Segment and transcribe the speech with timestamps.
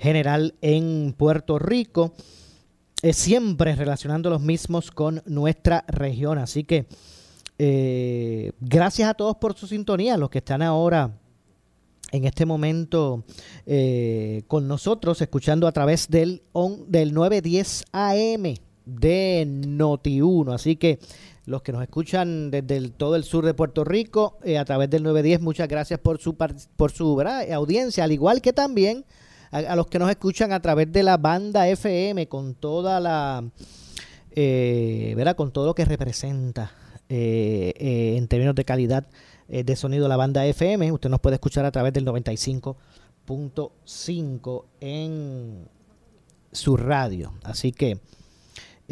[0.00, 2.14] general en Puerto Rico,
[3.02, 6.38] eh, siempre relacionando los mismos con nuestra región.
[6.38, 6.86] Así que
[8.58, 11.12] gracias a todos por su sintonía, los que están ahora
[12.10, 13.22] en este momento
[14.46, 18.54] con nosotros, escuchando a través del, on, del 910 AM
[18.86, 20.54] de Noti1.
[20.54, 20.98] Así que
[21.46, 25.02] los que nos escuchan desde todo el sur de Puerto Rico eh, a través del
[25.02, 29.04] 910, muchas gracias por su, por su audiencia, al igual que también
[29.50, 33.42] a, los que nos escuchan a través de la banda FM con toda la,
[34.32, 35.36] eh, ¿verdad?
[35.36, 36.72] con todo lo que representa
[37.08, 39.08] eh, eh, en términos de calidad
[39.48, 40.92] de sonido la banda FM.
[40.92, 45.66] Usted nos puede escuchar a través del 95.5 en
[46.52, 47.34] su radio.
[47.42, 47.98] Así que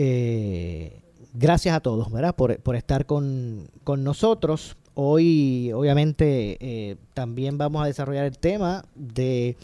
[0.00, 1.03] eh,
[1.34, 2.37] gracias a todos, ¿verdad?
[2.37, 4.77] Por, estar con, nosotros.
[5.00, 9.56] Hoy, obviamente, eh, también vamos a desarrollar el tema de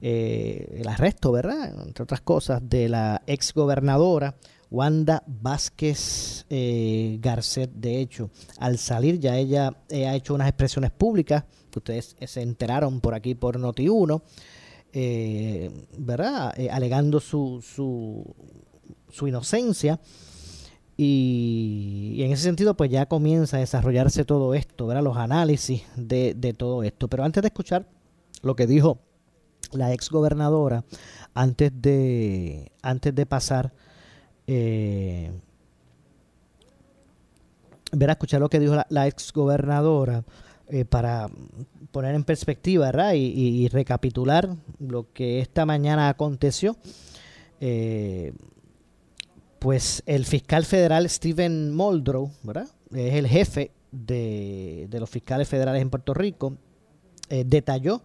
[0.00, 1.82] eh, el arresto, ¿verdad?
[1.86, 4.36] Entre otras cosas, de la ex gobernadora
[4.70, 7.70] Wanda Vázquez Garcet.
[7.74, 13.02] De hecho, al salir ya ella ha hecho unas expresiones públicas que ustedes se enteraron
[13.02, 14.22] por aquí por Noti1,
[15.98, 16.54] ¿verdad?
[16.70, 18.34] alegando su, su
[19.10, 20.00] su inocencia.
[21.02, 25.02] Y, en ese sentido, pues ya comienza a desarrollarse todo esto, ¿verdad?
[25.02, 27.08] los análisis de, todo esto.
[27.08, 27.86] Pero antes de escuchar
[28.42, 28.98] lo que dijo
[29.72, 30.84] la ex gobernadora,
[31.32, 33.72] antes de, antes de pasar,
[34.46, 35.32] eh,
[37.92, 40.22] ver a escuchar lo que dijo la, ex gobernadora,
[40.68, 41.30] eh, para
[41.92, 43.14] poner en perspectiva ¿verdad?
[43.14, 46.76] Y, recapitular lo que esta mañana aconteció.
[47.58, 48.34] Eh,
[49.60, 52.66] pues el fiscal federal Stephen Muldrow, ¿verdad?
[52.92, 56.56] Es el jefe de, los fiscales federales en Puerto Rico,
[57.28, 58.02] eh, detalló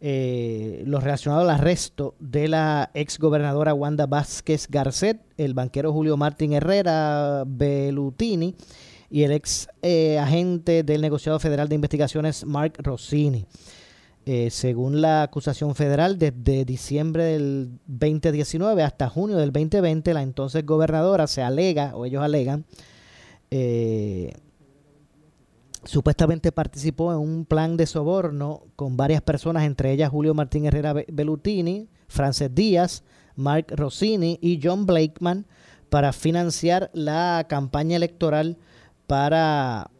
[0.00, 6.16] eh, lo relacionado al arresto de la ex gobernadora Wanda Vázquez Garcet, el banquero Julio
[6.16, 8.54] Martín Herrera Belutini
[9.10, 13.44] y el ex eh, agente del negociado federal de investigaciones Mark Rossini.
[14.28, 20.66] Eh, según la acusación federal, desde diciembre del 2019 hasta junio del 2020, la entonces
[20.66, 22.64] gobernadora se alega, o ellos alegan,
[23.52, 24.32] eh,
[25.84, 30.92] supuestamente participó en un plan de soborno con varias personas, entre ellas Julio Martín Herrera
[30.92, 33.04] Bellutini, Frances Díaz,
[33.36, 35.46] Mark Rossini y John Blakeman,
[35.88, 38.58] para financiar la campaña electoral
[39.06, 39.92] para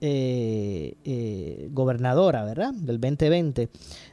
[0.00, 2.72] eh, eh, gobernadora, ¿verdad?
[2.72, 3.68] Del 2020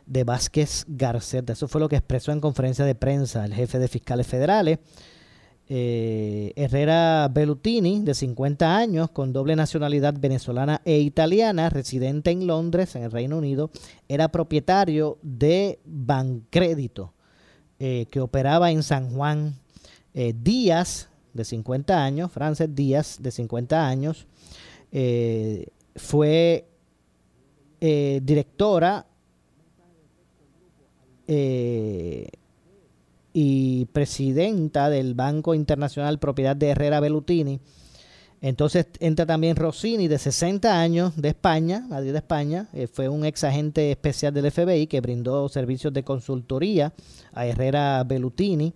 [0.06, 1.54] de Vázquez Garceta.
[1.54, 4.80] Eso fue lo que expresó en conferencia de prensa el jefe de fiscales federales.
[5.70, 12.96] Eh, Herrera Bellutini, de 50 años, con doble nacionalidad venezolana e italiana, residente en Londres,
[12.96, 13.70] en el Reino Unido,
[14.10, 17.14] era propietario de Bancrédito,
[17.78, 19.56] que operaba en San Juan.
[20.14, 24.26] Díaz, de 50 años, Frances Díaz, de 50 años,
[24.92, 26.66] eh, fue
[27.82, 29.06] eh, directora
[31.28, 32.30] eh,
[33.34, 37.60] y presidenta del Banco Internacional Propiedad de Herrera Bellutini.
[38.40, 42.68] Entonces entra también Rossini, de 60 años, de España, Madrid de España.
[42.72, 46.94] Eh, fue un ex agente especial del FBI que brindó servicios de consultoría
[47.34, 48.74] a Herrera Bellutini.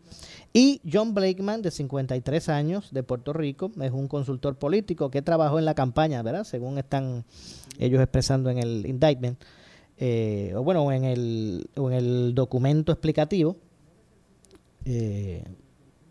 [0.53, 5.59] Y John Blakeman, de 53 años, de Puerto Rico, es un consultor político que trabajó
[5.59, 6.43] en la campaña, ¿verdad?
[6.43, 7.23] Según están
[7.79, 9.41] ellos expresando en el indictment,
[9.97, 13.55] eh, o bueno, en el, en el documento explicativo,
[14.83, 15.43] eh,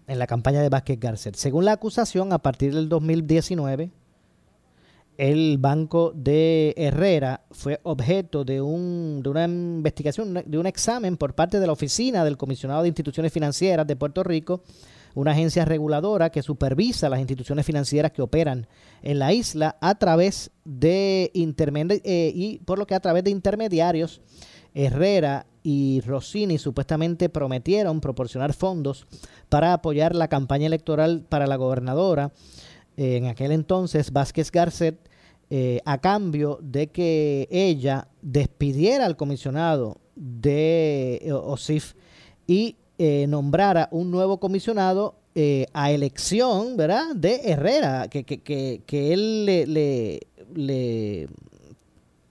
[0.06, 1.34] en la campaña de Vázquez Garcet.
[1.34, 3.90] Según la acusación, a partir del 2019,
[5.20, 11.34] el banco de Herrera fue objeto de, un, de una investigación, de un examen por
[11.34, 14.62] parte de la Oficina del Comisionado de Instituciones Financieras de Puerto Rico
[15.14, 18.66] una agencia reguladora que supervisa las instituciones financieras que operan
[19.02, 24.22] en la isla a través de eh, y por lo que a través de intermediarios
[24.72, 29.06] Herrera y Rossini supuestamente prometieron proporcionar fondos
[29.50, 32.32] para apoyar la campaña electoral para la gobernadora
[32.96, 35.09] en aquel entonces Vázquez Garcet
[35.50, 41.94] eh, a cambio de que ella despidiera al comisionado de OSIF
[42.46, 42.76] y
[43.28, 47.14] nombrara un nuevo comisionado eh, a elección, ¿verdad?
[47.14, 50.20] De Herrera, que, que, que, que él le, le,
[50.54, 51.28] le,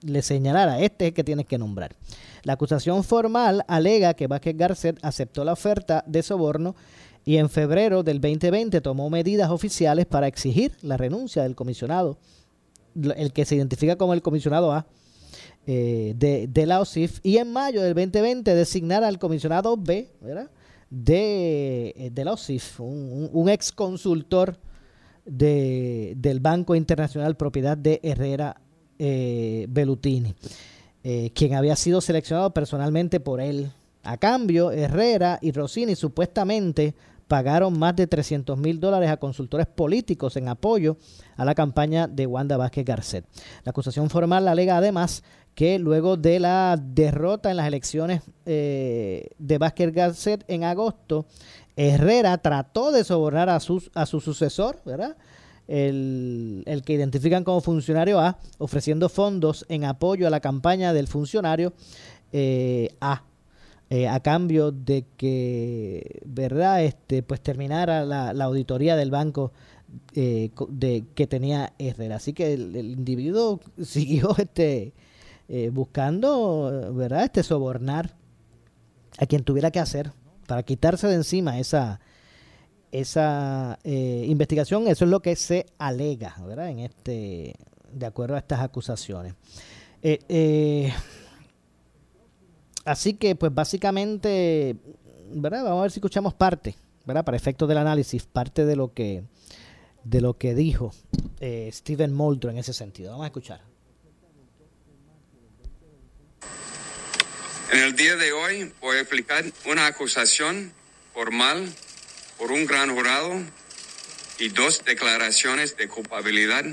[0.02, 1.96] le, señalara, este es el que tienes que nombrar.
[2.42, 6.76] La acusación formal alega que Vázquez Garcet aceptó la oferta de soborno
[7.24, 12.18] y en febrero del 2020 tomó medidas oficiales para exigir la renuncia del comisionado,
[12.94, 14.86] el que se identifica como el comisionado A.
[15.66, 20.08] Eh, de, de la OSIF y en mayo del 2020 designar al comisionado B,
[20.90, 24.58] de, eh, de la OSIF, un, ex consultor
[25.24, 28.60] de, del Banco Internacional propiedad de Herrera
[28.98, 29.68] eh,
[31.02, 33.72] eh, quien había sido seleccionado personalmente por él.
[34.02, 36.94] A cambio, Herrera y Rossini supuestamente
[37.30, 40.96] pagaron más de 300 mil dólares a consultores políticos en apoyo
[41.36, 43.24] a la campaña de Wanda Vázquez Garcet.
[43.62, 45.22] La acusación formal alega además
[45.54, 51.26] que luego de la derrota en las elecciones eh, de Vázquez Garcet en agosto,
[51.76, 53.80] Herrera trató de sobornar a su,
[54.20, 54.82] sucesor,
[55.68, 61.74] el, que identifican como funcionario A, ofreciendo fondos en apoyo a la campaña del funcionario
[62.32, 63.22] eh, A.
[63.92, 66.84] Eh, a cambio de que, ¿verdad?
[66.84, 69.52] Este, pues terminara la, la auditoría del banco
[70.14, 72.14] eh, de, que tenía Herrera.
[72.16, 74.94] Así que el, individuo siguió este,
[75.48, 77.24] eh, buscando, ¿verdad?
[77.24, 78.14] Este sobornar
[79.18, 80.12] a quien tuviera que hacer
[80.46, 81.98] para quitarse de encima esa,
[82.92, 84.86] esa investigación.
[84.86, 86.68] Eso es lo que se alega, ¿verdad?
[86.68, 87.56] En este,
[87.92, 89.34] de acuerdo a estas acusaciones.
[92.90, 94.74] Así que, pues básicamente,
[95.30, 95.62] ¿verdad?
[95.62, 97.24] Vamos a ver si escuchamos parte, ¿verdad?
[97.24, 99.22] Para efectos del análisis, parte de lo que,
[100.02, 100.92] de lo que dijo
[101.38, 103.12] eh, Steven Moldro en ese sentido.
[103.12, 103.60] Vamos a escuchar.
[107.70, 110.72] En el día de hoy voy a explicar una acusación
[111.14, 111.72] formal
[112.38, 113.34] por un gran jurado
[114.40, 116.64] y dos declaraciones de culpabilidad,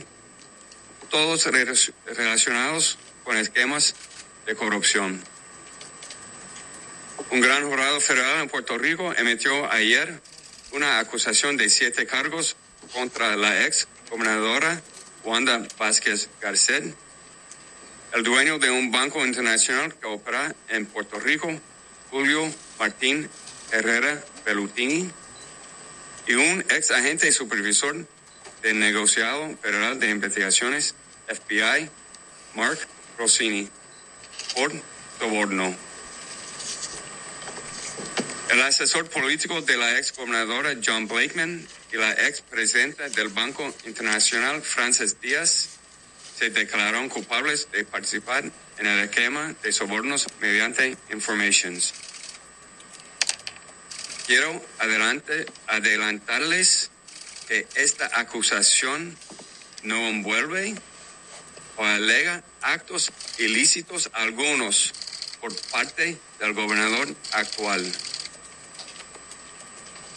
[1.12, 3.94] todos relacionados con esquemas
[4.48, 5.22] de corrupción.
[7.30, 10.22] Un gran jurado federal en Puerto Rico emitió ayer
[10.72, 12.56] una acusación de siete cargos
[12.94, 14.82] contra la ex gobernadora
[15.26, 16.96] Wanda Vázquez Garcet,
[18.14, 21.50] el dueño de un banco internacional que opera en Puerto Rico,
[22.12, 23.30] Julio Martín
[23.72, 25.12] Herrera Pelutini,
[26.28, 28.08] y un ex agente y supervisor
[28.62, 30.96] del negociado federal de investigaciones
[31.28, 31.90] FBI,
[32.56, 32.80] Mark
[33.18, 33.70] Rossini,
[34.56, 34.72] por
[35.20, 35.76] soborno.
[38.50, 43.76] El asesor político de la ex gobernadora John Blakeman y la ex presidenta del Banco
[43.86, 45.68] Internacional Frances Díaz
[46.40, 51.94] se declararon culpables de participar en el esquema de sobornos mediante informations.
[54.28, 56.90] Quiero adelante, adelantarles
[57.50, 59.18] que esta acusación
[59.84, 60.74] no envuelve
[61.76, 64.94] o alega actos ilícitos algunos
[65.42, 67.86] por parte del gobernador actual.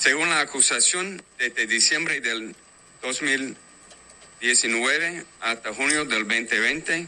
[0.00, 2.56] Según la acusación, desde diciembre del
[3.02, 7.06] 2019 hasta junio del 2020,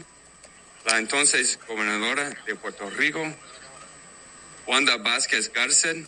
[0.85, 3.25] la entonces gobernadora de Puerto Rico,
[4.67, 6.07] Wanda Vázquez Garcet,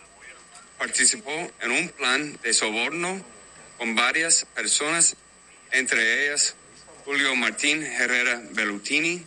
[0.77, 3.25] participó en un plan de soborno
[3.80, 5.15] con varias personas,
[5.72, 6.54] entre ellas
[7.04, 9.25] Julio Martín Herrera Bellutini,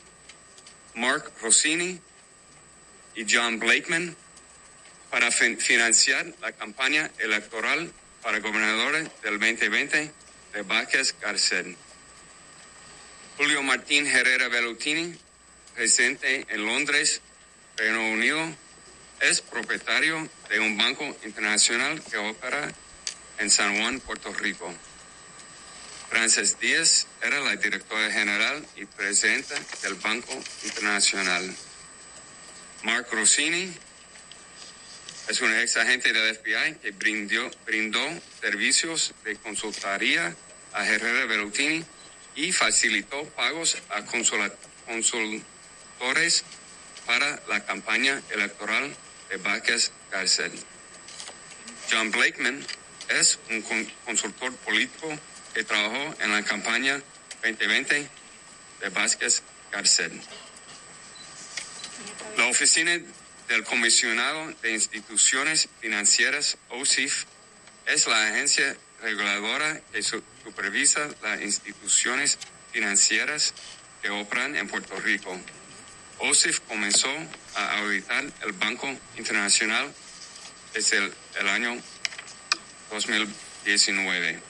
[0.95, 2.00] Mark Rossini
[3.17, 4.15] y John Blakeman,
[5.11, 10.12] para financiar la campaña electoral para gobernadores del 2020
[10.53, 11.77] de Vázquez Garcet.
[13.37, 15.17] Julio Martín Herrera Bellutini,
[15.77, 17.21] residente en Londres,
[17.77, 18.41] Reino Unido,
[19.21, 22.73] es propietario de un banco internacional que opera
[23.38, 24.73] en San Juan, Puerto Rico.
[26.11, 30.33] Frances Díaz era la directora general y presidenta del Banco
[30.65, 31.55] Internacional.
[32.83, 33.73] Mark Rossini
[35.28, 38.00] es un ex agente del FBI que brindó, brindó
[38.40, 40.35] servicios de consultoría
[40.73, 41.85] a Herrera Bellutini
[42.35, 44.04] y facilitó pagos a
[44.87, 45.44] consultores
[47.04, 48.97] para la campaña electoral
[49.28, 50.52] de Vázquez Garcet.
[51.90, 52.64] John Blakeman
[53.08, 53.62] es un
[54.06, 55.08] consultor político
[55.52, 57.02] que trabajó en la campaña
[57.42, 58.08] 2020
[58.80, 59.42] de Vázquez
[59.73, 60.12] Garcet.
[62.37, 62.99] La oficina
[63.49, 67.25] del Comisionado de Instituciones Financieras, OSIF,
[67.87, 72.38] es la agencia reguladora que supervisa las instituciones
[72.73, 73.55] financieras
[74.02, 75.38] que operan en Puerto Rico.
[76.19, 77.09] OSIF comenzó
[77.55, 79.93] a auditar el Banco Internacional
[80.75, 80.99] desde
[81.38, 81.81] el, año
[82.90, 84.40] 2019.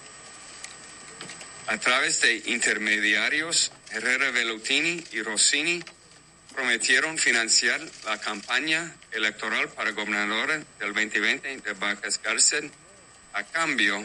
[1.69, 5.85] A través de intermediarios, Herrera Velutini y Rossini
[6.59, 10.49] prometieron financiar la campaña electoral para gobernador
[10.81, 12.69] del 2020 de Vázquez Garcet
[13.33, 14.05] a cambio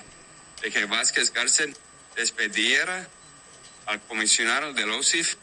[0.62, 1.76] de que Vázquez Garcet
[2.16, 3.08] despediera
[3.88, 5.36] al comisionado del OSIF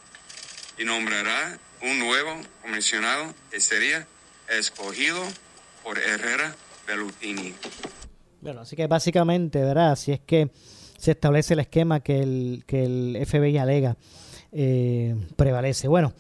[0.79, 4.07] y nombrará un nuevo comisionado que sería
[4.49, 5.21] escogido
[5.83, 6.55] por Herrera
[6.87, 7.57] Bellutini.
[8.41, 9.97] Bueno, así que básicamente, ¿verdad?
[9.97, 10.49] Si es que
[10.97, 13.97] se establece el esquema que el, que el FBI alega
[14.53, 15.89] eh, prevalece.
[15.89, 16.13] Bueno,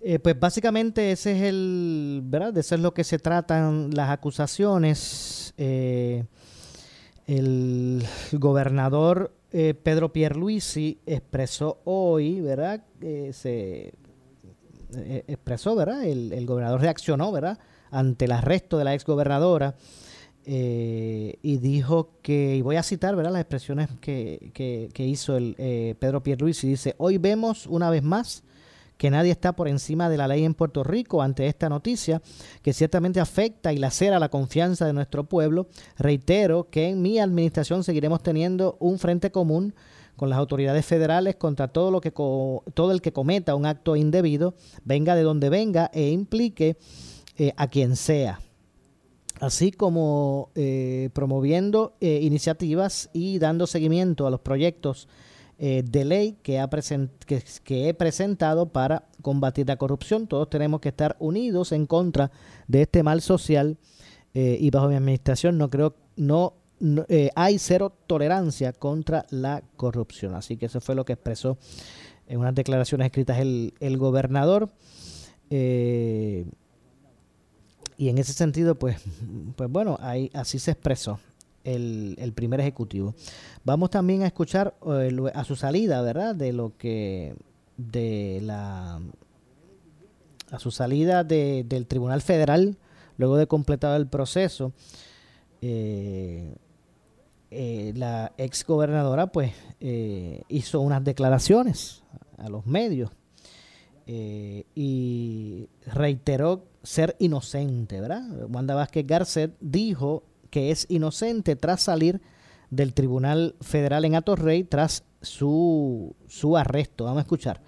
[0.00, 2.52] eh, pues básicamente ese es el, ¿verdad?
[2.52, 5.54] De eso es lo que se tratan las acusaciones.
[5.56, 6.24] Eh,
[7.26, 12.84] el gobernador eh, Pedro Pierluisi expresó hoy, ¿verdad?
[13.32, 13.92] se
[14.96, 16.04] eh, expresó, ¿verdad?
[16.04, 17.58] El, gobernador reaccionó, ¿verdad?
[17.90, 19.74] Ante el arresto de la exgobernadora
[20.46, 23.32] eh, y dijo que, y voy a citar, ¿verdad?
[23.32, 28.44] Las expresiones que, que, hizo el eh, Pedro Pierluisi, dice, hoy vemos una vez más
[28.98, 32.20] que nadie está por encima de la ley en Puerto Rico ante esta noticia
[32.62, 35.68] que ciertamente afecta y lacera la confianza de nuestro pueblo.
[35.96, 39.74] Reitero que en mi administración seguiremos teniendo un frente común
[40.16, 44.54] con las autoridades federales contra todo lo que todo el que cometa un acto indebido,
[44.84, 46.76] venga de donde venga e implique
[47.36, 48.40] eh, a quien sea
[49.40, 55.08] así como eh, promoviendo eh, iniciativas y dando seguimiento a los proyectos
[55.58, 60.28] de ley que, ha que, que, he presentado para combatir la corrupción.
[60.28, 62.30] Todos tenemos que estar unidos en contra
[62.68, 63.76] de este mal social
[64.32, 66.54] y bajo mi administración no creo, no
[67.08, 70.34] eh, hay cero tolerancia contra la corrupción.
[70.34, 71.58] Así que eso fue lo que expresó
[72.26, 74.70] en unas declaraciones escritas el, gobernador.
[75.50, 76.46] Eh,
[77.96, 78.98] y en ese sentido, pues,
[79.56, 81.18] pues bueno, ahí, así se expresó
[81.74, 83.14] el, primer ejecutivo.
[83.64, 86.34] Vamos también a escuchar eh, a su salida, ¿verdad?
[86.34, 87.34] De lo que,
[87.76, 89.00] de la,
[90.50, 92.76] a su salida de, del Tribunal Federal,
[93.16, 94.72] luego de completado el proceso.
[95.60, 96.54] Eh,
[97.50, 102.02] eh, la ex gobernadora pues eh, hizo unas declaraciones
[102.36, 103.10] a los medios
[104.10, 108.22] y reiteró ser inocente, ¿verdad?
[108.48, 112.20] Wanda Vázquez Garcet dijo que es inocente tras salir
[112.70, 117.04] del Tribunal Federal en Atorrey tras su, su arresto.
[117.04, 117.62] Vamos a escuchar,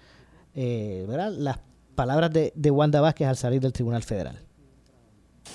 [0.53, 1.31] ¿verdad?
[1.31, 1.59] Las
[1.95, 4.39] palabras de, de Wanda Vázquez al salir del Tribunal Federal.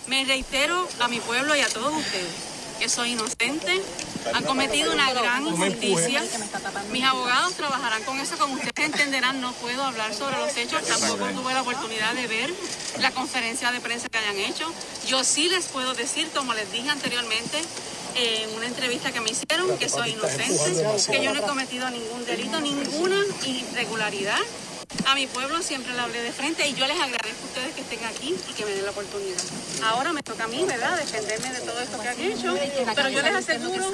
[0.09, 3.83] Me reitero a mi pueblo y a todos ustedes que soy inocente,
[4.35, 6.23] han cometido una gran injusticia.
[6.93, 11.27] Mis abogados trabajarán con eso, como ustedes entenderán, no puedo hablar sobre los hechos, tampoco
[11.29, 12.53] tuve la oportunidad de ver
[13.01, 14.71] la conferencia de prensa que hayan hecho.
[15.07, 17.63] Yo sí les puedo decir, como les dije anteriormente,
[18.15, 22.25] en una entrevista que me hicieron, que soy inocente, que yo no he cometido ningún
[22.25, 24.39] delito, ninguna irregularidad
[25.07, 27.81] a mi pueblo siempre le hablé de frente y yo les agradezco a ustedes que
[27.83, 29.43] estén aquí y que me den la oportunidad.
[29.85, 32.57] Ahora me toca a mí, ¿verdad?, defenderme de todo esto que han hecho,
[32.95, 33.91] pero yo les aseguro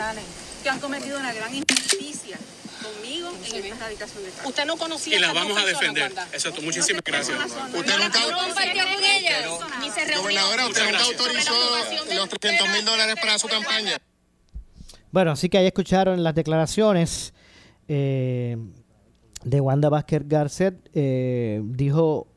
[0.62, 2.38] que han cometido una gran injusticia
[2.82, 4.46] conmigo en esta erradicación de casos.
[4.46, 6.12] Usted no conocía y la vamos a defender.
[6.32, 7.38] Eso, muchísimas gracias.
[7.74, 9.38] Usted nunca compartió con ella,
[9.80, 10.22] ni se reunió.
[10.22, 11.54] Gobernadora, usted nunca autorizó
[12.14, 13.98] los 300 mil dólares para su campaña.
[15.10, 17.34] Bueno, así que ahí escucharon las declaraciones.
[17.86, 18.56] Eh,
[19.44, 22.28] de Wanda Vázquez Garcet, eh, dijo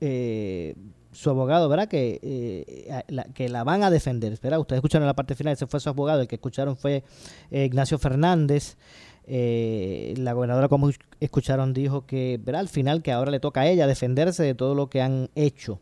[0.00, 0.74] eh,
[1.12, 1.88] su abogado, ¿verdad?
[1.88, 4.60] Que, eh, la, que la van a defender, ¿verdad?
[4.60, 7.04] Ustedes escucharon la parte final, ese fue su abogado, el que escucharon fue
[7.50, 8.76] Ignacio Fernández.
[9.26, 10.90] la gobernadora, como
[11.20, 12.60] escucharon, dijo que, ¿verdad?
[12.60, 15.80] Al final que ahora le toca a ella defenderse de todo lo que han hecho.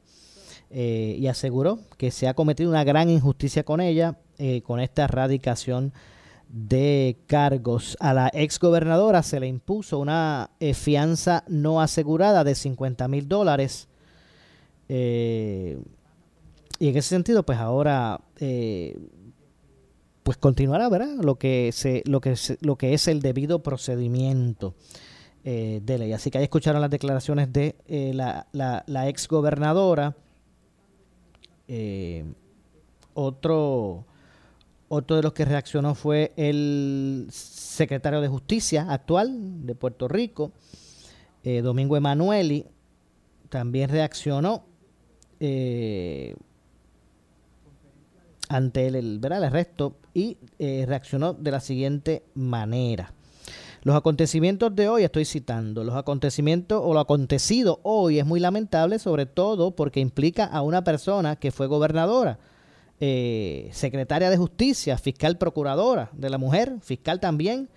[0.71, 4.19] y aseguró que se ha cometido una gran injusticia con ella,
[4.65, 5.93] con esta erradicación
[6.49, 7.97] de cargos.
[8.01, 13.29] A la ex gobernadora se le impuso una eh, fianza no asegurada de 50 mil
[13.29, 13.89] dólares.
[14.89, 15.79] Eh,
[16.79, 18.99] y en ese sentido, pues ahora, eh,
[20.23, 21.17] pues continuará, ¿verdad?
[21.21, 24.75] Lo que, se, lo, que lo que es el debido procedimiento
[25.45, 26.13] de ley.
[26.13, 27.75] Así que ahí escucharon las declaraciones de
[28.13, 30.15] la, la, la, ex gobernadora.
[33.15, 34.05] otro
[34.89, 40.53] otro de los que reaccionó fue el secretario de Justicia actual de Puerto Rico,
[41.45, 42.67] eh, Domingo Emanueli,
[43.49, 44.65] también reaccionó
[45.41, 46.35] eh,
[48.49, 53.13] ante el, el, el arresto y eh, reaccionó de la siguiente manera.
[53.83, 58.99] Los acontecimientos de hoy, estoy citando, los acontecimientos o lo acontecido hoy es muy lamentable,
[58.99, 62.39] sobre todo porque implica a una persona que fue gobernadora,
[63.01, 67.69] eh, secretaria de justicia, fiscal procuradora de la mujer, fiscal también,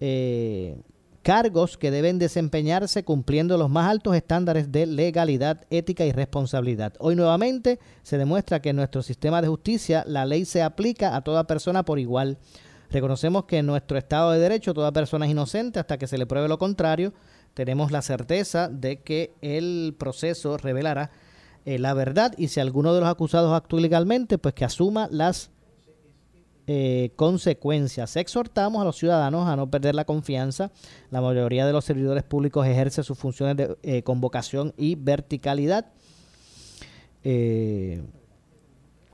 [0.00, 0.76] eh,
[1.22, 6.94] cargos que deben desempeñarse cumpliendo los más altos estándares de legalidad, ética y responsabilidad.
[6.98, 11.22] Hoy nuevamente se demuestra que en nuestro sistema de justicia la ley se aplica a
[11.22, 12.38] toda persona por igual.
[12.90, 16.26] Reconocemos que en nuestro Estado de Derecho toda persona es inocente hasta que se le
[16.26, 17.12] pruebe lo contrario.
[17.52, 21.10] Tenemos la certeza de que el proceso revelará
[21.68, 25.50] eh, la verdad y si alguno de los acusados actúa ilegalmente, pues que asuma las
[26.66, 28.16] eh, consecuencias.
[28.16, 30.70] Exhortamos a los ciudadanos a no perder la confianza.
[31.10, 35.92] La mayoría de los servidores públicos ejerce sus funciones de eh, convocación y verticalidad.
[37.22, 38.06] En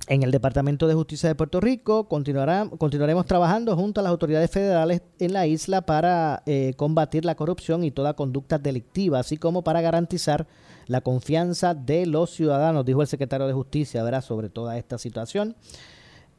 [0.07, 5.03] el Departamento de Justicia de Puerto Rico continuará, continuaremos trabajando junto a las autoridades federales
[5.19, 6.45] en la isla para
[6.77, 10.47] combatir la corrupción y toda conducta delictiva, así como para garantizar
[10.87, 14.23] la confianza de los ciudadanos, dijo el secretario de Justicia, ¿verdad?
[14.23, 15.57] sobre toda esta situación.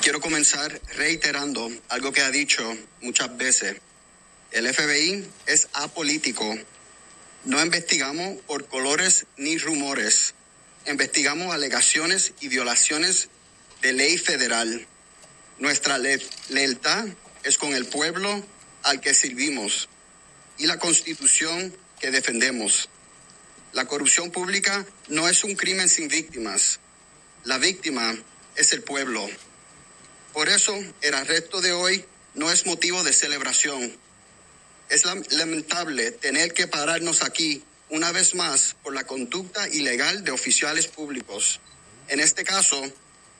[0.00, 2.62] Quiero comenzar reiterando algo que ha dicho
[3.02, 3.76] muchas veces.
[4.50, 6.44] El FBI es apolítico.
[7.44, 10.34] No investigamos por colores ni rumores.
[10.86, 13.28] Investigamos alegaciones y violaciones
[13.82, 14.86] de ley federal.
[15.58, 17.06] Nuestra le lealtad
[17.44, 18.42] es con el pueblo
[18.82, 19.88] al que servimos
[20.58, 22.88] y la constitución que defendemos.
[23.72, 26.78] La corrupción pública no es un crimen sin víctimas.
[27.44, 28.14] La víctima
[28.54, 29.26] es el pueblo.
[30.34, 32.04] Por eso el arresto de hoy
[32.34, 33.96] no es motivo de celebración.
[34.90, 40.86] Es lamentable tener que pararnos aquí una vez más por la conducta ilegal de oficiales
[40.86, 41.60] públicos.
[42.08, 42.82] En este caso,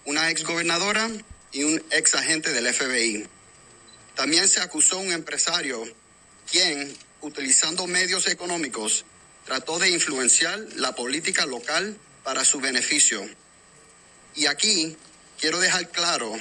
[0.07, 1.11] una exgobernadora
[1.53, 3.27] y un ex agente del FBI.
[4.15, 5.85] También se acusó a un empresario
[6.51, 9.05] quien, utilizando medios económicos,
[9.45, 13.29] trató de influenciar la política local para su beneficio.
[14.35, 14.97] Y aquí
[15.39, 16.33] quiero dejar claro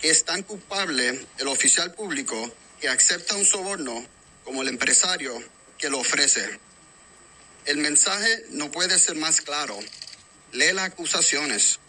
[0.00, 4.06] que es tan culpable el oficial público que acepta un soborno
[4.44, 5.42] como el empresario
[5.78, 6.58] que lo ofrece.
[7.64, 9.78] El mensaje no puede ser más claro.
[10.52, 11.80] Lee las acusaciones.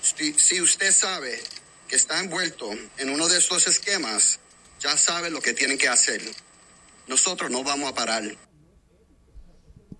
[0.00, 1.42] Si, usted sabe
[1.88, 4.38] que está envuelto en uno de estos esquemas,
[4.78, 6.22] ya sabe lo que tiene que hacer.
[7.08, 8.22] Nosotros no vamos a parar.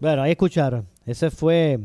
[0.00, 0.88] Bueno, ahí escucharon.
[1.04, 1.78] Ese fue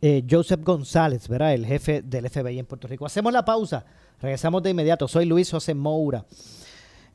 [0.00, 1.54] eh, Joseph González, ¿verdad?
[1.54, 3.06] El jefe del FBI en Puerto Rico.
[3.06, 3.84] Hacemos la pausa.
[4.20, 5.06] Regresamos de inmediato.
[5.06, 6.26] Soy Luis José Moura.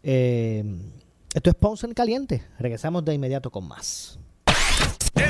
[0.01, 0.63] Eh,
[1.33, 2.45] esto es Ponce en Caliente.
[2.57, 4.17] Regresamos de inmediato con más.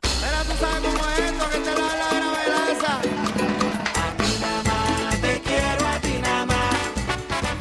[0.00, 1.84] Pero tú sabes cómo es esto, que te la
[2.94, 6.74] A ti nada más te quiero, a ti nada más.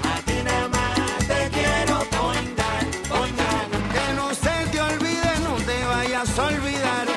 [0.03, 3.67] A ti nada más te quiero poingar, poingar.
[3.93, 7.07] Que no se te olvide, no te vayas a olvidar.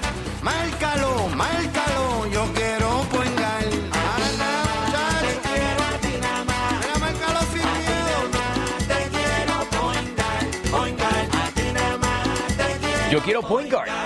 [0.43, 3.65] Márcalo, márcalo, yo quiero poingar.
[3.65, 6.73] Te quiero a ti nada más.
[6.81, 8.17] Mira, márcalo sin miedo.
[8.91, 11.23] Te quiero poingar, poingar.
[11.33, 13.11] A ti nada más te quiero.
[13.11, 14.06] Yo quiero point guard.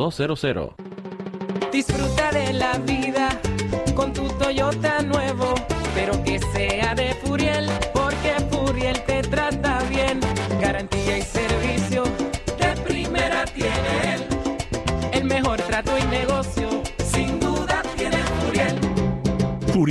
[0.00, 0.74] 259-8200.
[1.70, 3.28] Disfruta de la vida
[3.94, 4.99] con tu Toyota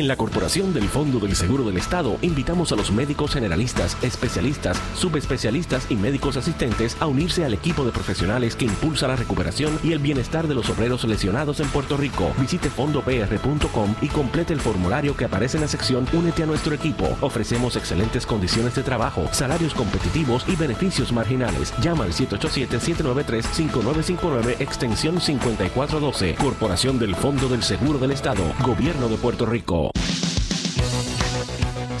[0.00, 4.80] En la Corporación del Fondo del Seguro del Estado invitamos a los médicos generalistas, especialistas,
[4.96, 9.92] subespecialistas y médicos asistentes a unirse al equipo de profesionales que impulsa la recuperación y
[9.92, 12.32] el bienestar de los obreros lesionados en Puerto Rico.
[12.38, 17.18] Visite fondopr.com y complete el formulario que aparece en la sección Únete a nuestro equipo.
[17.20, 21.74] Ofrecemos excelentes condiciones de trabajo, salarios competitivos y beneficios marginales.
[21.82, 26.36] Llama al 787-793-5959 extensión 5412.
[26.36, 29.89] Corporación del Fondo del Seguro del Estado, Gobierno de Puerto Rico.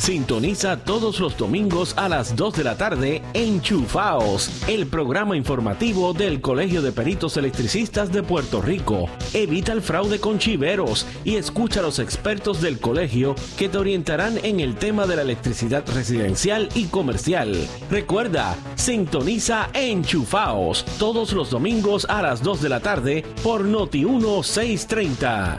[0.00, 6.40] Sintoniza todos los domingos a las 2 de la tarde Enchufaos, el programa informativo del
[6.40, 9.10] Colegio de Peritos Electricistas de Puerto Rico.
[9.34, 14.38] Evita el fraude con chiveros y escucha a los expertos del colegio que te orientarán
[14.42, 17.54] en el tema de la electricidad residencial y comercial.
[17.90, 25.58] Recuerda, sintoniza Enchufaos todos los domingos a las 2 de la tarde por Noti 1630.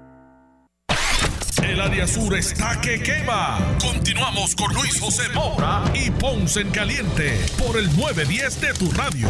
[1.71, 3.57] El área sur está que quema.
[3.79, 9.29] Continuamos con Luis José Moura y Ponce en Caliente por el 910 de tu radio.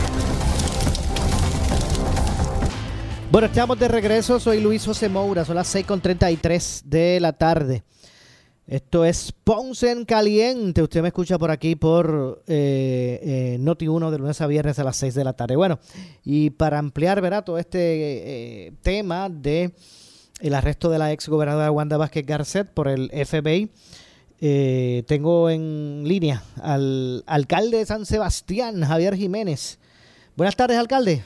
[3.32, 4.40] Bueno, estamos de regreso.
[4.40, 5.46] Soy Luis José Moura.
[5.46, 7.84] Son las 6.33 de la tarde.
[8.66, 10.82] Esto es Ponce en Caliente.
[10.82, 14.98] Usted me escucha por aquí por eh, eh, Noti1 de lunes a viernes a las
[14.98, 15.56] 6 de la tarde.
[15.56, 15.80] Bueno,
[16.24, 17.44] y para ampliar, ¿verdad?
[17.44, 19.76] Todo este eh, tema de
[20.42, 23.70] el arresto de la ex gobernadora Wanda Vázquez Garcet por el FBI,
[24.42, 29.80] eh, tengo en línea al alcalde de San Sebastián, Javier Jiménez.
[30.36, 31.24] Buenas tardes, alcalde.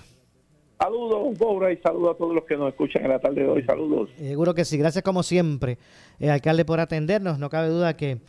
[0.77, 3.63] Saludos, Bobra, y saludos a todos los que nos escuchan en la tarde de hoy.
[3.63, 4.09] Saludos.
[4.17, 5.77] Seguro que sí, gracias como siempre,
[6.19, 7.39] eh, alcalde, por atendernos.
[7.39, 8.19] No cabe duda que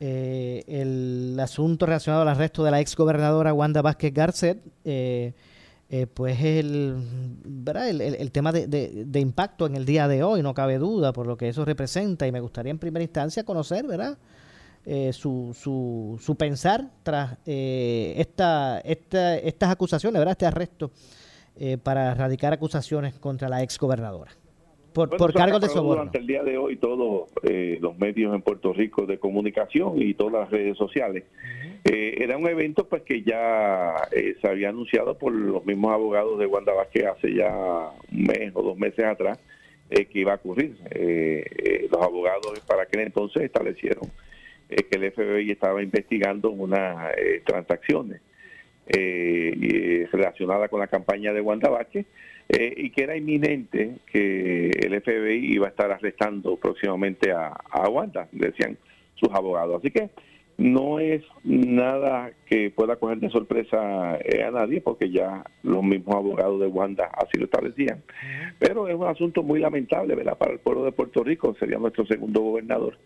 [0.00, 5.34] eh, el asunto relacionado al arresto de la ex gobernadora Wanda Vázquez Garcet, eh,
[5.90, 6.94] eh, pues el,
[7.44, 7.88] ¿verdad?
[7.88, 11.26] el, el- tema de, de- impacto en el día de hoy, no cabe duda, por
[11.26, 12.26] lo que eso representa.
[12.26, 14.16] Y me gustaría en primera instancia conocer, ¿verdad?
[14.86, 20.32] Eh, su, su, su pensar tras eh, esta, esta, estas acusaciones, ¿verdad?
[20.32, 20.90] Este arresto
[21.56, 24.32] eh, para erradicar acusaciones contra la ex gobernadora
[24.94, 25.96] por, Bueno, por cargos de soborno.
[25.96, 30.14] Durante el día de hoy, todos eh, los medios en Puerto Rico de comunicación y
[30.14, 31.24] todas las redes sociales.
[31.84, 36.38] Eh, era un evento pues que ya eh, se había anunciado por los mismos abogados
[36.38, 37.54] de Wanda Vázquez hace ya
[38.10, 39.38] un mes o dos meses atrás
[39.90, 40.76] eh, que iba a ocurrir.
[40.90, 44.10] Eh, eh, los abogados para aquel entonces establecieron
[44.66, 48.22] que el FBI estaba investigando unas transacciones
[50.10, 52.06] relacionadas con la campaña de Wanda Vázquez
[52.48, 57.88] eh, y que era inminente que el FBI iba a estar arrestando próximamente a, a
[57.88, 58.76] Wanda, decían
[59.14, 59.76] sus abogados.
[59.78, 60.10] Así que
[60.56, 66.14] no es nada que pueda coger de sorpresa eh, a nadie, porque ya los mismos
[66.14, 68.02] abogados de Wanda así lo establecían.
[68.58, 70.38] Pero es un asunto muy lamentable, ¿verdad?
[70.38, 72.98] Para el pueblo de Puerto Rico, sería nuestro segundo gobernador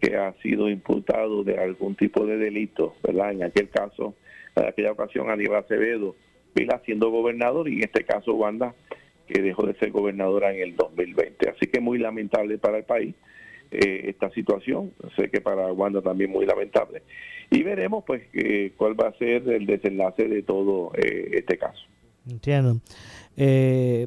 [0.00, 3.32] que ha sido imputado de algún tipo de delito, ¿verdad?
[3.32, 4.14] En aquel caso,
[4.56, 6.16] en aquella ocasión Aníbal Acevedo,
[6.54, 8.74] Vila siendo gobernador y en este caso Wanda,
[9.26, 11.50] que dejó de ser gobernadora en el 2020.
[11.50, 13.14] Así que muy lamentable para el país
[13.70, 17.02] eh, esta situación, sé que para Wanda también muy lamentable.
[17.50, 21.80] Y veremos pues eh, cuál va a ser el desenlace de todo eh, este caso.
[22.28, 22.80] Entiendo.
[23.36, 24.06] Eh,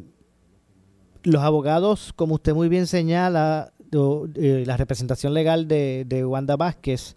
[1.23, 7.15] los abogados, como usted muy bien señala, la representación legal de Wanda Vázquez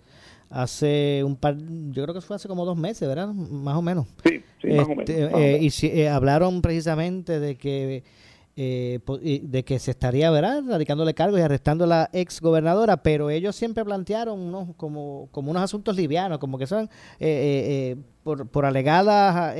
[0.50, 3.28] hace un par, yo creo que fue hace como dos meses, ¿verdad?
[3.28, 4.06] Más o menos.
[4.24, 5.62] Sí, sí, más o menos, Este, o eh, menos.
[5.62, 8.04] y si- eh, hablaron precisamente de que
[8.58, 9.00] eh,
[9.42, 10.62] de que se estaría, ¿verdad?
[10.66, 14.72] Radicándole cargos y arrestando a la ex gobernadora, pero ellos siempre plantearon ¿no?
[14.78, 16.88] como, como unos asuntos livianos, como que son eh,
[17.20, 19.54] eh, por, por alegadas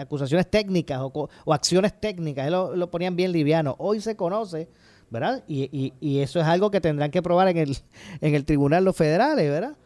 [0.00, 3.76] acusaciones técnicas o, o acciones técnicas, ellos lo, lo ponían bien liviano.
[3.78, 4.68] Hoy se conoce,
[5.08, 5.44] ¿verdad?
[5.46, 7.76] Y, y, y eso es algo que tendrán que probar en el,
[8.20, 9.76] en el tribunal los federales, ¿verdad?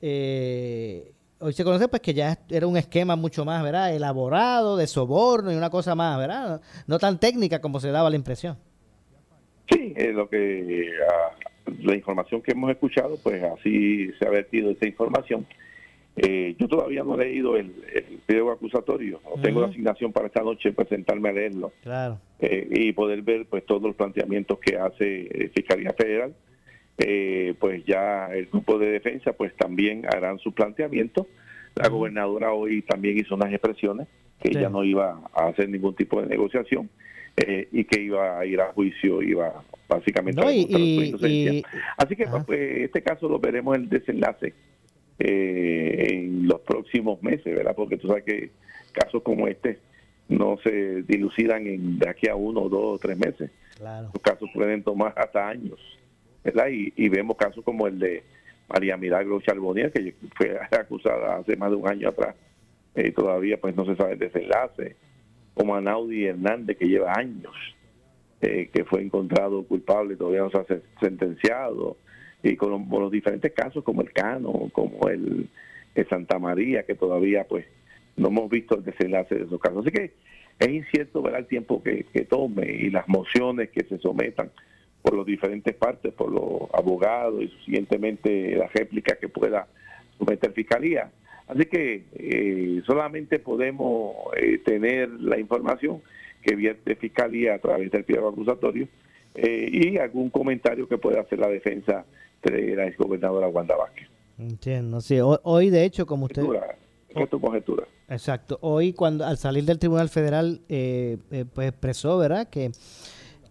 [0.00, 3.94] Eh, hoy se conoce pues que ya era un esquema mucho más, ¿verdad?
[3.94, 6.60] Elaborado, de soborno y una cosa más, ¿verdad?
[6.86, 8.56] No tan técnica como se daba la impresión.
[9.70, 11.36] Sí, eh, lo que ah,
[11.82, 15.46] la información que hemos escuchado, pues así se ha vertido esa información.
[16.16, 20.26] Eh, yo todavía no he leído el, el pliego acusatorio, no tengo la asignación para
[20.26, 22.18] esta noche presentarme a leerlo Claro.
[22.40, 26.34] eh, y poder ver pues todos los planteamientos que hace eh, Fiscalía Federal.
[26.98, 31.28] Eh, pues ya el grupo de defensa pues también harán su planteamiento.
[31.76, 34.08] La gobernadora hoy también hizo unas expresiones
[34.42, 34.58] que Sí.
[34.58, 36.90] ella no iba a hacer ningún tipo de negociación
[37.36, 40.86] eh, y que iba a ir a juicio, iba básicamente No, a y- demostrar su
[40.86, 41.52] y- inocencia.
[41.52, 41.64] y-
[41.96, 44.54] Así que pues, este caso lo veremos en el desenlace
[45.20, 47.74] eh, en los próximos meses, ¿verdad?
[47.76, 48.50] Porque tú sabes que
[48.92, 49.78] casos como este
[50.28, 53.50] no se dilucidan en de aquí a uno, dos o tres meses.
[53.76, 54.10] Claro.
[54.12, 55.78] Los casos pueden tomar hasta años,
[56.70, 58.22] Y, vemos casos como el de
[58.68, 62.34] María Milagro Charbonnier, que fue acusada hace más de un año atrás,
[62.96, 64.96] y todavía pues no se sabe el desenlace,
[65.54, 67.52] como Anaudi Hernández, que lleva años,
[68.40, 71.96] eh, que fue encontrado culpable, todavía no se ha se- sentenciado,
[72.42, 75.48] y con, los- diferentes casos como el Cano, como el,
[76.08, 77.66] Santa María, que todavía pues
[78.16, 79.84] no hemos visto el desenlace de esos casos.
[79.84, 80.12] Así que
[80.60, 84.50] es incierto ver el tiempo que tome y las mociones que se sometan
[85.02, 89.66] por las diferentes partes, por los abogados y siguientemente la réplica que pueda
[90.18, 91.10] someter Fiscalía.
[91.46, 96.02] Así que eh, solamente podemos eh, tener la información
[96.42, 98.86] que vierte Fiscalía a través del pliego acusatorio
[99.34, 102.04] eh, y algún comentario que pueda hacer la defensa
[102.42, 104.08] de la exgobernadora Wanda Vázquez.
[104.38, 105.18] Entiendo, sí.
[105.20, 106.42] Hoy, de hecho, como usted...
[106.42, 106.76] Conjetura,
[107.08, 107.86] es tu conjetura.
[108.08, 108.58] Exacto.
[108.62, 112.48] Hoy, cuando al salir del Tribunal Federal, eh, eh, pues expresó, ¿verdad?
[112.48, 112.70] Que,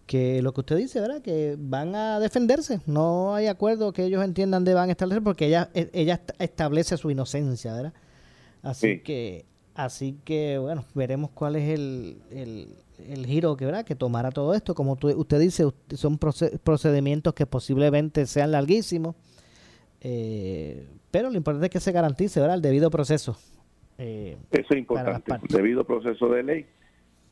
[0.08, 1.22] que lo que usted dice, ¿verdad?
[1.22, 2.80] Que van a defenderse.
[2.86, 6.30] No hay acuerdo que ellos entiendan de van a establecer porque ella, e- ella est-
[6.40, 7.92] establece su inocencia, ¿verdad?
[8.62, 9.00] Así Sí.
[9.00, 9.44] que,
[9.74, 12.74] así que, bueno, veremos cuál es el, el,
[13.06, 13.84] el giro que, ¿verdad?
[13.84, 14.74] que tomará todo esto.
[14.74, 19.14] Como tú- usted dice, son proce- procedimientos que posiblemente sean larguísimos.
[20.00, 22.56] eh, pero lo importante es que se garantice, ¿verdad?
[22.56, 23.36] El debido proceso.
[23.98, 26.66] eh, Eso es importante, debido proceso de ley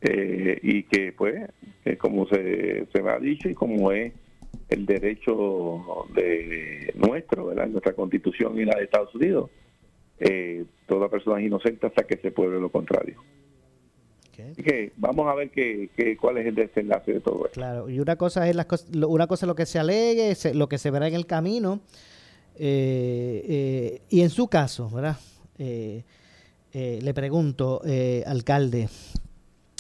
[0.02, 1.48] eh, y que pues,
[1.84, 4.12] que como se, se me ha dicho y como es
[4.68, 7.68] el derecho de nuestro, ¿verdad?
[7.68, 9.50] nuestra constitución y la de Estados Unidos,
[10.18, 13.22] eh, toda persona es inocente hasta que se pruebe lo contrario.
[14.52, 17.54] Así que vamos a ver qué, qué, cuál es el desenlace de todo esto.
[17.54, 18.66] Claro, y una cosa es las
[19.08, 21.80] una cosa es lo que se alegue, se- lo que se verá en el camino,
[22.58, 25.16] eh, eh, y en su caso, ¿verdad?
[25.58, 26.02] Eh,
[26.74, 28.88] eh, le pregunto, eh, alcalde,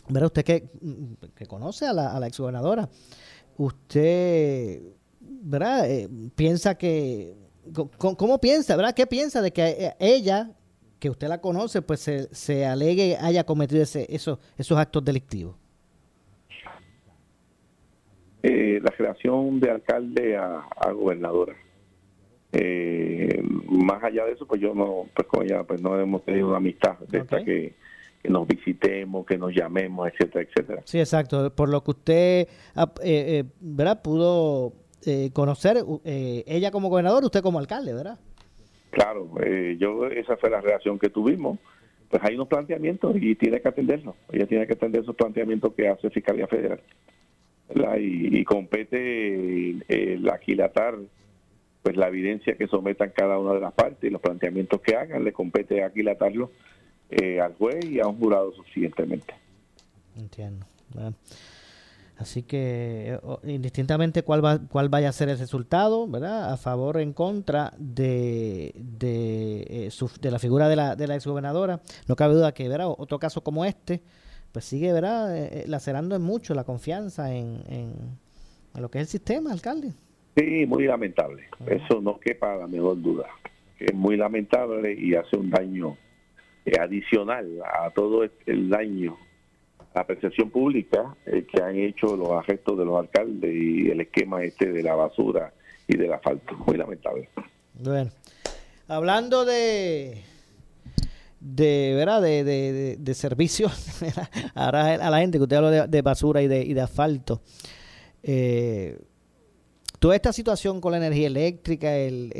[0.08, 0.26] ¿verdad?
[0.26, 0.68] Usted que,
[1.34, 2.88] que conoce a la, a la exgobernadora,
[3.56, 4.82] usted,
[5.20, 5.90] ¿verdad?
[5.90, 7.34] Eh, piensa que,
[7.72, 8.94] co- ¿cómo piensa, verdad?
[8.94, 10.52] ¿Qué piensa de que eh, ella,
[10.98, 15.56] que usted la conoce, pues se, se alegue, haya cometido ese, esos, esos actos delictivos?
[18.42, 21.54] Eh, la relación de alcalde a, a gobernadora.
[22.52, 26.48] Eh, más allá de eso, pues yo no, pues con ella pues no hemos tenido
[26.48, 27.74] una amistad de esta que,
[28.26, 30.82] que nos visitemos, que nos llamemos, etcétera, etcétera.
[30.84, 31.54] Sí, exacto.
[31.54, 34.02] Por lo que usted, ah, eh, eh, ¿verdad?
[34.02, 34.72] Pudo
[35.04, 38.18] eh, conocer eh, ella como gobernador, usted como alcalde, ¿verdad?
[38.90, 41.58] Claro, eh, yo esa fue la relación que tuvimos.
[42.10, 44.16] Pues hay unos planteamientos y tiene que atenderlos.
[44.32, 46.80] Ella tiene que atender esos planteamientos que hace Fiscalía Federal.
[47.98, 50.96] Y, y compete el aquilatar
[51.82, 55.22] pues la evidencia que sometan cada una de las partes y los planteamientos que hagan,
[55.22, 56.50] le compete aquilatarlo
[57.10, 59.34] eh, al juez y a un jurado suficientemente.
[60.16, 60.66] Entiendo.
[60.94, 61.14] Bueno.
[62.18, 66.50] Así que, eh, indistintamente cuál, va, cuál vaya a ser el resultado, ¿verdad?
[66.50, 71.06] A favor o en contra de, de, eh, su- de la figura de la, de
[71.06, 72.88] la exgobernadora, no cabe duda que, ¿verdad?
[72.88, 74.00] Otro caso como este,
[74.52, 75.36] pues sigue, ¿verdad?
[75.36, 77.92] Eh, eh, lacerando en mucho la confianza en, en,
[78.74, 79.92] en lo que es el sistema, alcalde.
[80.36, 81.44] Sí, muy lamentable.
[81.66, 83.26] Eso no quepa la menor duda.
[83.78, 85.98] Es muy lamentable y hace un daño
[86.66, 89.16] eh, adicional a todo el daño,
[89.94, 94.42] la percepción pública eh, que han hecho los arrestos de los alcaldes y el esquema
[94.44, 95.52] este de la basura
[95.88, 96.54] y del asfalto.
[96.66, 97.28] Muy lamentable.
[97.74, 98.10] Bueno,
[98.88, 100.22] hablando de
[101.40, 104.02] de verdad de, de, de- servicios
[104.54, 107.40] ahora a la gente que usted habló de, de basura y de, y de asfalto
[108.22, 108.98] eh,
[110.06, 112.30] toda esta situación con la energía eléctrica el,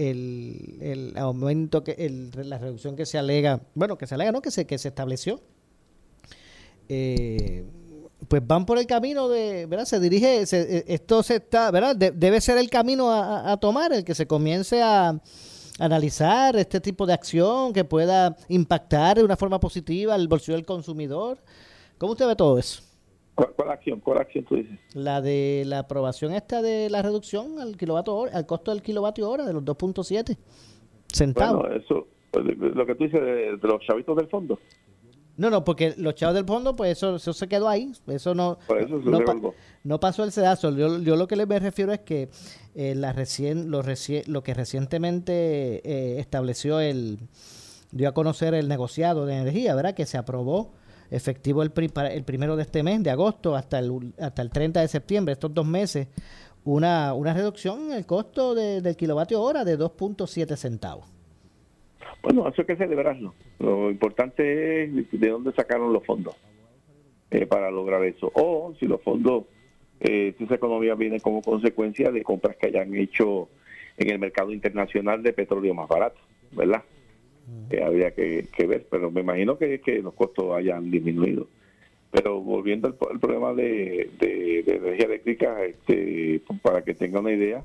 [0.81, 4.53] el, aumento que el, la reducción que se alega bueno que se alega no que
[4.53, 5.41] se que se estableció
[6.89, 7.65] eh,
[8.29, 9.85] pues van por el camino de, ¿verdad?
[9.85, 11.97] Se dirige, se- eh, esto se está, ¿verdad?
[11.97, 15.21] De- debe ser el camino a- a tomar, el que se comience a
[15.81, 20.65] analizar este tipo de acción que pueda impactar de una forma positiva el bolsillo del
[20.65, 21.39] consumidor.
[21.99, 22.81] ¿Cómo usted ve todo eso?
[23.37, 24.01] ¿Cuál, cuál acción?
[24.01, 24.77] ¿Cuál acción tú dices?
[24.95, 29.31] La de la aprobación esta de la reducción al kilovatio hora, al costo del kilovatio
[29.31, 30.37] hora de los 2.7
[31.13, 31.61] centavos.
[31.63, 34.59] Bueno, eso, lo que tú dices de, de los chavitos del fondo.
[35.37, 37.93] No, no, porque los chavos del fondo, pues eso, eso se quedó ahí.
[38.07, 39.37] Eso no, Por eso se no, pa-
[39.85, 40.75] no pasó el sedazo.
[40.75, 42.31] Yo, yo lo que les me refiero es que
[42.75, 47.19] eh, la recién, lo, reci- lo que recientemente eh, estableció el,
[47.93, 49.95] dio a conocer el negociado de energía, ¿verdad?
[49.95, 50.73] Que se aprobó
[51.11, 54.81] efectivo el, pri- el primero de este mes, de agosto, hasta el, hasta el 30
[54.81, 56.09] de septiembre, estos dos meses,
[56.65, 61.07] una, una reducción en el costo de- del kilovatio hora de 2.7 centavos.
[62.23, 63.35] Bueno, eso hay que celebrarlo.
[63.59, 66.35] Lo importante es de dónde sacaron los fondos
[67.31, 68.31] eh, para lograr eso.
[68.35, 69.45] O si los fondos,
[70.01, 73.49] eh, si esa economía viene como consecuencia de compras que hayan hecho
[73.97, 76.19] en el mercado internacional de petróleo más barato,
[76.53, 76.83] ¿verdad?
[77.85, 81.49] Habría que, ver, pero me imagino que, que los costos hayan disminuido.
[82.11, 87.63] Pero volviendo al, problema de, de- energía eléctrica, este, para que tenga una idea,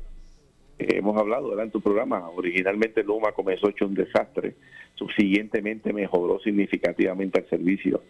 [0.78, 1.66] eh, hemos hablado ¿verdad?
[1.66, 2.30] en tu programa.
[2.30, 4.56] Originalmente Luma comenzó hecho un desastre,
[4.96, 8.02] subsiguientemente mejoró significativamente el servicio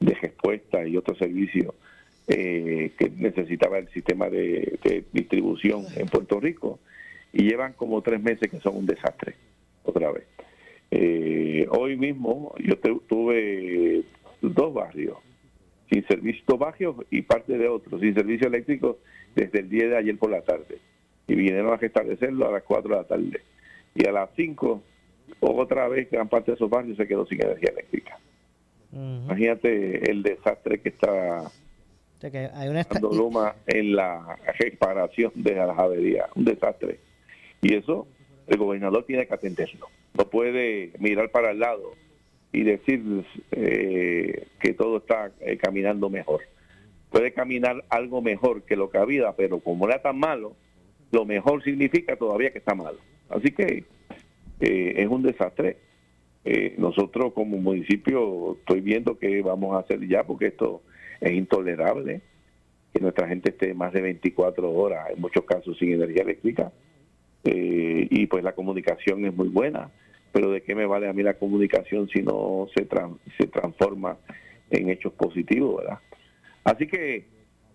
[0.00, 1.74] de respuesta y otros servicios
[2.28, 4.78] eh, que necesitaba el sistema de
[5.12, 6.78] distribución en Puerto Rico
[7.32, 9.34] y llevan como tres meses que son un desastre
[9.82, 10.24] otra vez.
[10.90, 14.02] Eh, hoy mismo yo tuve
[14.40, 15.16] dos barrios
[15.90, 18.98] sin servicio, dos barrios y parte de otros sin servicio eléctrico
[19.34, 20.78] desde el día de ayer por la tarde
[21.26, 23.40] y vinieron a restablecerlo a las 4 de la tarde.
[23.94, 24.82] Y a las 5,
[25.40, 28.18] otra vez, gran parte de esos barrios se quedó sin energía eléctrica.
[28.92, 34.38] Imagínate el desastre que está O sea que hay una esta- Fernando Luma en la
[34.58, 36.98] reparación de las averías, un desastre.
[37.60, 38.06] Y eso
[38.46, 39.88] el gobernador tiene que atenderlo.
[40.18, 41.92] No puede mirar para el lado
[42.52, 46.40] y decir eh, que todo está eh, caminando mejor.
[47.10, 50.56] Puede caminar algo mejor que lo que había, pero como era tan malo,
[51.12, 52.98] lo mejor significa todavía que está malo.
[53.28, 53.84] Así que
[54.60, 55.76] eh, es un desastre.
[56.44, 60.82] Eh, nosotros como municipio estoy viendo que vamos a hacer ya porque esto
[61.20, 62.22] es intolerable
[62.92, 66.72] que nuestra gente esté más de 24 horas en muchos casos sin energía eléctrica
[67.44, 69.90] Eh, y pues la comunicación es muy buena
[70.32, 74.16] pero de qué me vale a mí la comunicación si no se tran- se transforma
[74.70, 75.98] en hechos positivos verdad
[76.64, 77.26] así que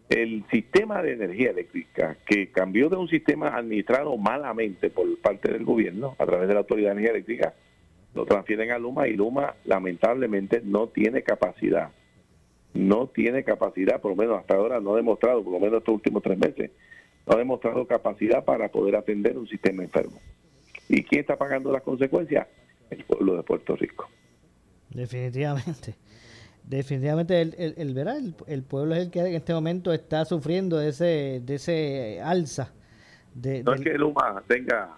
[0.10, 5.64] el sistema de energía eléctrica que cambió de un sistema administrado malamente por parte del
[5.64, 7.54] gobierno a través de la autoridad de energía eléctrica
[8.14, 11.90] lo transfieren a Luma y Luma lamentablemente no tiene capacidad
[12.76, 15.94] no tiene capacidad, por lo menos hasta ahora no ha demostrado, por lo menos estos
[15.94, 16.72] últimos tres meses,
[17.26, 20.20] no ha demostrado capacidad para poder atender un sistema enfermo.
[20.90, 22.48] ¿Y quién está pagando las consecuencias?
[22.90, 24.10] El pueblo de Puerto Rico.
[24.90, 25.96] Definitivamente.
[26.64, 28.18] Definitivamente el, el, el, ¿verdad?
[28.18, 32.22] el, el pueblo es el que en este momento está sufriendo de ese, de ese
[32.22, 32.74] alza.
[33.34, 34.98] De, No del- es que Luma tenga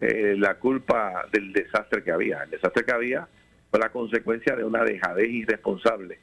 [0.00, 2.42] eh, la culpa del desastre que había.
[2.42, 3.28] El desastre que había
[3.70, 6.18] fue la consecuencia de una dejadez irresponsable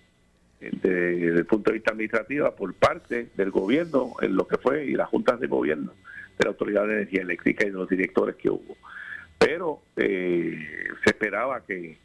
[0.60, 4.94] desde el punto de vista administrativo por parte del gobierno en lo que fue y
[4.94, 5.94] las juntas de gobierno
[6.38, 8.76] de la Autoridad de Energía Eléctrica y de los directores que hubo.
[9.38, 10.58] Pero eh,
[11.04, 11.98] se esperaba que,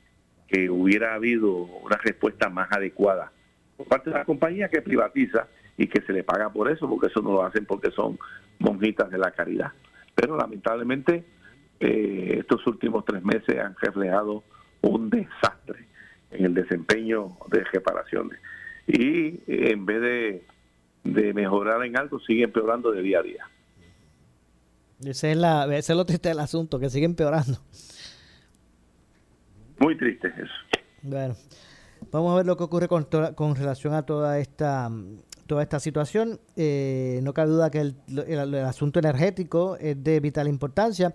[0.47, 3.33] que hubiera habido una respuesta más adecuada
[3.77, 5.49] por parte de la compañía que privatiza
[5.79, 8.19] y que se le paga por eso, porque eso no lo hacen porque son
[8.59, 9.73] monjitas de la caridad.
[10.15, 11.25] Pero lamentablemente
[11.81, 14.45] eh, estos últimos tres meses han reflejado
[14.83, 15.87] un desastre
[16.33, 18.39] en el desempeño de reparaciones.
[18.87, 20.47] Y eh, en vez de,
[21.05, 23.45] de mejorar en algo, sigue empeorando de día a día.
[25.05, 27.59] ese, es la, ese es lo triste del asunto, que sigue empeorando.
[29.79, 30.81] Muy triste eso.
[31.03, 31.35] Bueno,
[32.11, 34.91] vamos a ver lo que ocurre con, toda- con relación a toda esta
[35.47, 36.41] toda esta situación.
[36.57, 41.13] Eh, no cabe duda que el, el- el asunto energético es de vital importancia.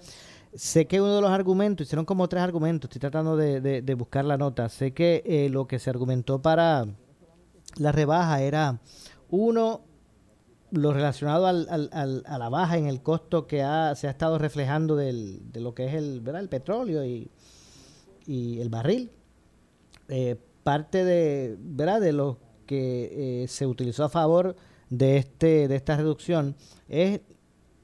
[0.57, 4.25] Sé que uno de los argumentos, hicieron como tres argumentos, estoy tratando de, de- buscar
[4.25, 4.67] la nota.
[4.69, 6.87] Sé que eh, lo que se argumentó para
[7.77, 8.79] la rebaja era,
[9.29, 9.81] uno,
[10.71, 14.09] lo relacionado al, al- al- a la baja en el costo que ha, se ha
[14.09, 16.41] estado reflejando del, de lo que es el, ¿verdad?
[16.41, 17.29] el petróleo y,
[18.25, 19.11] y el barril.
[20.09, 22.01] Eh, parte de, ¿verdad?
[22.01, 24.55] de lo que eh, se utilizó a favor
[24.89, 26.55] de este de esta reducción
[26.87, 27.19] es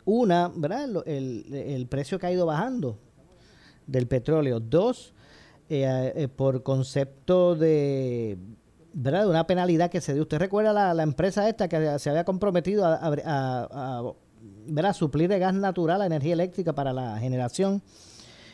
[0.05, 0.89] una, ¿verdad?
[1.07, 2.97] El, el precio que ha ido bajando
[3.87, 4.59] del petróleo.
[4.59, 5.13] Dos,
[5.69, 8.37] eh, eh, por concepto de,
[8.93, 9.23] ¿verdad?
[9.23, 10.23] de una penalidad que se dio.
[10.23, 13.67] ¿Usted recuerda la, la empresa esta que se había comprometido a, a, a-
[13.99, 14.11] a,
[14.67, 14.93] ¿verdad?
[14.93, 17.81] suplir de gas natural a energía eléctrica para la generación?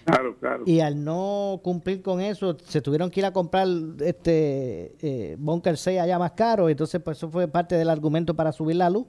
[0.05, 0.63] Claro, claro.
[0.65, 3.67] Y al no cumplir con eso, se tuvieron que ir a comprar
[3.99, 6.67] este eh, Bunker 6 allá más caro.
[6.69, 9.05] Entonces, pues eso fue parte del argumento para subir la luz.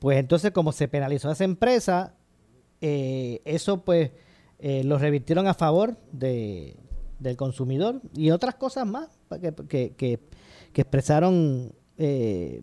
[0.00, 2.14] Pues entonces, como se penalizó a esa empresa,
[2.80, 4.10] eh, eso pues
[4.58, 6.76] eh, lo revirtieron a favor de,
[7.18, 9.08] del consumidor y otras cosas más
[9.40, 10.18] que, que, que,
[10.72, 12.62] que expresaron, eh,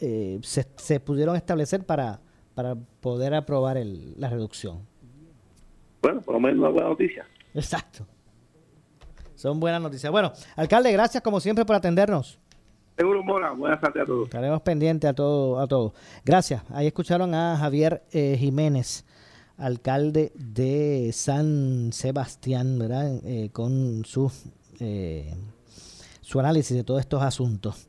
[0.00, 2.20] eh, se, se pudieron establecer para,
[2.54, 4.86] para poder aprobar el- la reducción.
[6.02, 7.26] Bueno, por lo menos una buena noticia.
[7.54, 8.06] Exacto.
[9.34, 10.12] Son buenas noticias.
[10.12, 12.38] Bueno, alcalde, gracias como siempre por atendernos.
[12.98, 14.24] Seguro Mora, buenas tardes a todos.
[14.24, 15.94] Estaremos pendientes a todo, a todo.
[16.24, 16.62] Gracias.
[16.70, 19.04] Ahí escucharon a Javier eh, Jiménez,
[19.56, 23.20] alcalde de San Sebastián, ¿verdad?
[23.24, 24.32] Eh, con su,
[24.80, 25.32] eh,
[26.22, 27.86] su análisis de todos estos asuntos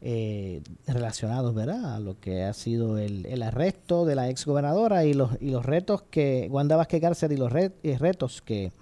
[0.00, 1.94] eh, relacionados, ¿verdad?
[1.94, 5.50] A lo que ha sido el, el arresto de la ex gobernadora y los, y
[5.50, 8.72] los retos que, Wanda Vázquez Cárcel y los re- y retos que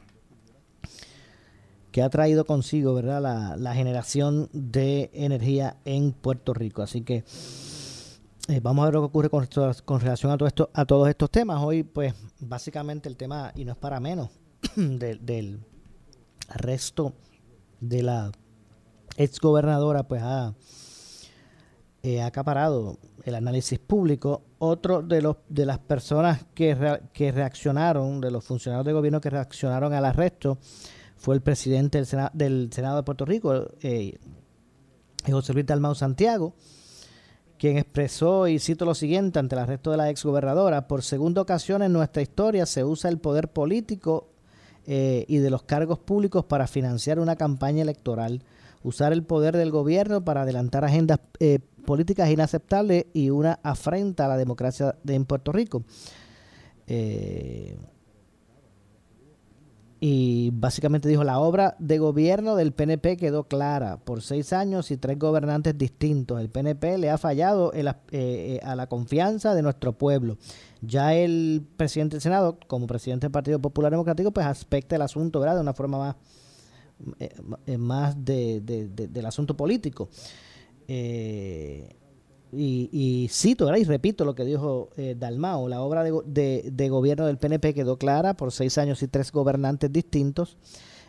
[1.97, 6.83] que ha traído consigo verdad la, generación de energía en Puerto Rico.
[6.83, 7.25] Así que
[8.49, 11.31] eh, vamos a ver lo que ocurre con, relación a todo esto a todos estos
[11.31, 11.63] temas.
[11.63, 14.29] Hoy pues básicamente el tema y no es para menos
[14.77, 15.61] del-
[16.51, 17.15] arresto
[17.81, 18.31] de la
[19.17, 20.53] ex gobernadora pues ha
[22.03, 24.43] eh, acaparado el análisis público.
[24.59, 29.95] Otro de los de las personas que reaccionaron, de los funcionarios de gobierno que reaccionaron
[29.95, 30.59] al arresto,
[31.27, 34.17] fue el presidente del Senado, de Puerto Rico, eh,
[35.29, 36.55] José Luis Dalmau Santiago,
[37.59, 41.83] quien expresó, y cito lo siguiente, ante el arresto de la exgobernadora, por segunda ocasión
[41.83, 44.29] en nuestra historia se usa el poder político
[44.87, 48.45] eh, y de los cargos públicos para financiar una campaña electoral,
[48.85, 54.27] usar el poder del gobierno para adelantar agendas eh, política es inaceptable y una afrenta
[54.27, 55.83] a la democracia de en Puerto Rico.
[56.87, 57.77] Eh,
[59.99, 64.99] y básicamente dijo, la obra de gobierno del PNP quedó clara por seis años y
[64.99, 66.39] tres gobernantes distintos.
[66.41, 70.37] El PNP le ha fallado el- eh, a la confianza de nuestro pueblo.
[70.83, 75.41] Ya el presidente del Senado, como presidente del Partido Popular Democrático, pues aspecta el asunto
[75.41, 75.55] ¿verdad?
[75.57, 76.17] de una forma más,
[77.19, 77.35] eh,
[77.67, 80.11] eh, más de- de- de- del asunto político.
[80.89, 81.97] Eh,
[82.57, 83.81] y, y cito ¿verdad?
[83.81, 87.39] y repito lo que dijo eh, Dalmao, la obra de, go- de- de gobierno del
[87.39, 90.57] PNP quedó clara por seis años y tres gobernantes distintos.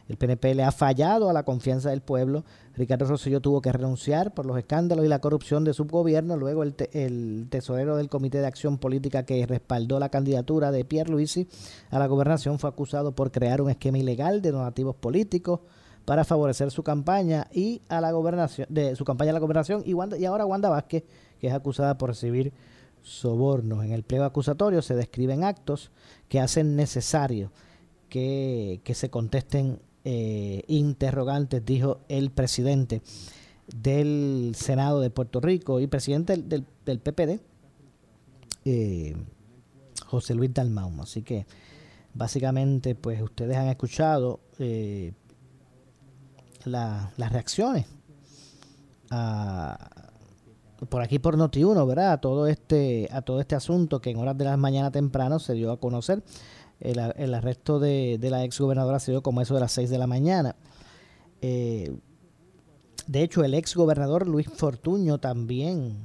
[0.10, 2.45] El PNP le ha fallado a la confianza del pueblo.
[2.78, 6.38] Ricardo Rosselló tuvo que renunciar por los escándalos y la corrupción de su gobierno.
[6.38, 11.12] Luego el, el tesorero del Comité de Acción Política que respaldó la candidatura de Pierre
[11.12, 11.50] Luisi
[11.89, 15.60] a la gobernación fue acusado por crear un esquema ilegal de donativos políticos
[16.06, 19.91] para favorecer su campaña y a la gobernación de su campaña a la gobernación y,
[20.18, 21.04] y ahora Wanda Vázquez
[21.39, 22.53] que es acusada por recibir
[23.01, 23.83] sobornos.
[23.85, 25.91] En el pliego acusatorio se describen actos
[26.29, 27.51] que hacen necesario
[28.09, 33.01] que, que se contesten eh, interrogantes, dijo el presidente
[33.75, 37.41] del Senado de Puerto Rico y presidente del, del, PPD,
[38.65, 39.15] eh,
[40.05, 41.01] José Luis Dalmau.
[41.01, 41.45] Así que
[42.13, 45.11] básicamente, pues ustedes han escuchado eh,
[46.63, 47.85] la- las reacciones
[49.09, 50.07] a,
[50.89, 52.13] por aquí por Noti1, ¿verdad?
[52.13, 55.53] A todo este a todo este asunto que en horas de la mañana temprano se
[55.53, 56.23] dio a conocer.
[56.80, 59.97] El, arresto de, de la ex gobernadora se dio como eso de las 6 de
[59.97, 60.55] la mañana.
[61.41, 61.97] Eh,
[63.07, 65.95] de hecho, el ex gobernador Luis Fortuño también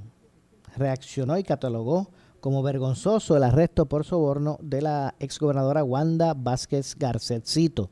[0.77, 2.11] reaccionó y catalogó
[2.41, 7.91] como vergonzoso el arresto por soborno de la ex gobernadora Wanda Vázquez Garcetcito.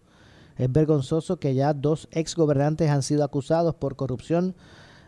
[0.57, 4.55] Es vergonzoso que ya dos ex gobernantes han sido acusados por corrupción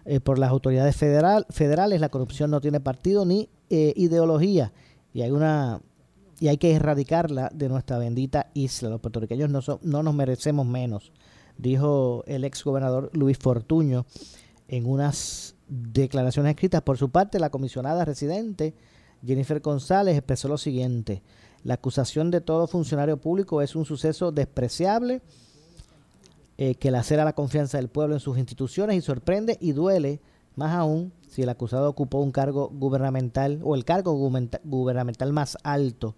[0.05, 2.01] eh, por las autoridades federal, federales.
[2.01, 4.73] La corrupción no tiene partido ni eh, ideología
[5.13, 5.81] y hay una
[6.41, 8.89] y hay que erradicarla de nuestra bendita isla.
[8.89, 11.13] Los puertorriqueños no, son- no nos merecemos menos,
[11.57, 14.07] dijo el ex gobernador Luis Fortuño
[14.67, 16.83] en unas declaraciones escritas.
[16.83, 18.75] Por su parte, la comisionada residente
[19.25, 21.23] Jennifer González expresó lo siguiente.
[21.63, 25.23] La acusación de todo funcionario público es un suceso despreciable
[26.65, 30.21] eh, que lacera la confianza del pueblo en sus instituciones y sorprende y duele
[30.55, 36.15] más aún si el acusado ocupó un cargo gubernamental o el cargo gubernamental- más alto.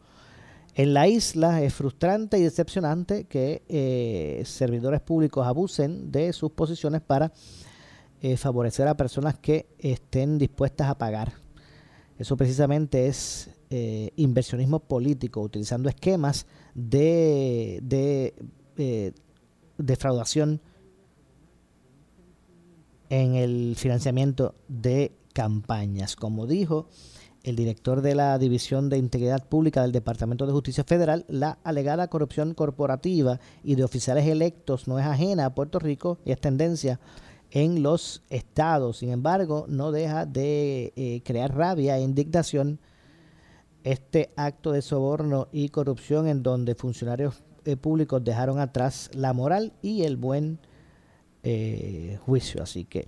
[0.75, 7.01] En la isla es frustrante y decepcionante que eh, servidores públicos abusen de sus posiciones
[7.01, 7.33] para
[8.21, 11.33] eh, favorecer a personas que estén dispuestas a pagar.
[12.19, 17.81] Eso precisamente es eh, inversionismo político, utilizando esquemas de,
[19.79, 20.61] defraudación
[23.11, 26.17] en el financiamiento de campañas.
[26.17, 26.89] Como dijo
[27.43, 32.09] el director de la División de Integridad Pública del Departamento de Justicia Federal, la alegada
[32.09, 37.01] corrupción corporativa y de oficiales electos no es ajena a Puerto Rico y es tendencia
[37.51, 38.99] en los estados.
[38.99, 42.81] Sin embargo, no deja de eh, crear rabia e indignación
[43.85, 49.73] este acto de soborno y corrupción en donde funcionarios eh, públicos dejaron atrás la moral
[49.83, 50.59] y el buen
[51.43, 52.63] eh, juicio.
[52.63, 53.07] Así que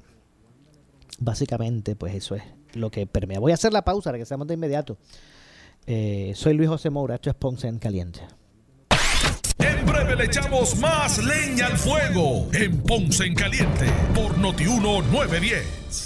[1.18, 2.42] básicamente pues eso es
[2.74, 3.38] lo que permea.
[3.38, 4.98] Voy a hacer la pausa, regresamos de inmediato.
[5.86, 8.20] Eh, soy Luis José Moura, esto es Ponce en Caliente.
[9.58, 16.05] En breve le echamos más leña al fuego en Ponce en Caliente por Notiuno 910.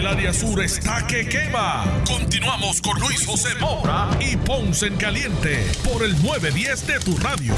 [0.00, 1.84] El área sur está que quema.
[2.08, 7.52] Continuamos con Luis José Moura y Ponce en Caliente por el 910 de tu radio.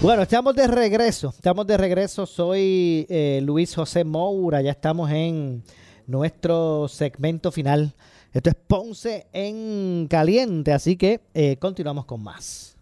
[0.00, 1.28] Bueno, estamos de regreso.
[1.28, 2.24] Estamos de regreso.
[2.24, 4.62] Soy eh, Luis José Moura.
[4.62, 5.62] Ya estamos en
[6.06, 7.92] nuestro segmento final.
[8.32, 12.78] Esto es Ponce en Caliente, así que eh, continuamos con más.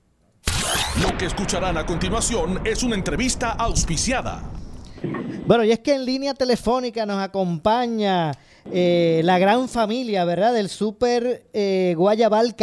[1.03, 4.45] Lo que escucharán a continuación es una entrevista auspiciada.
[5.47, 8.33] Bueno, y es que en línea telefónica nos acompaña
[8.71, 10.53] eh, la gran familia, ¿verdad?
[10.55, 12.55] Del Super eh, Guayabal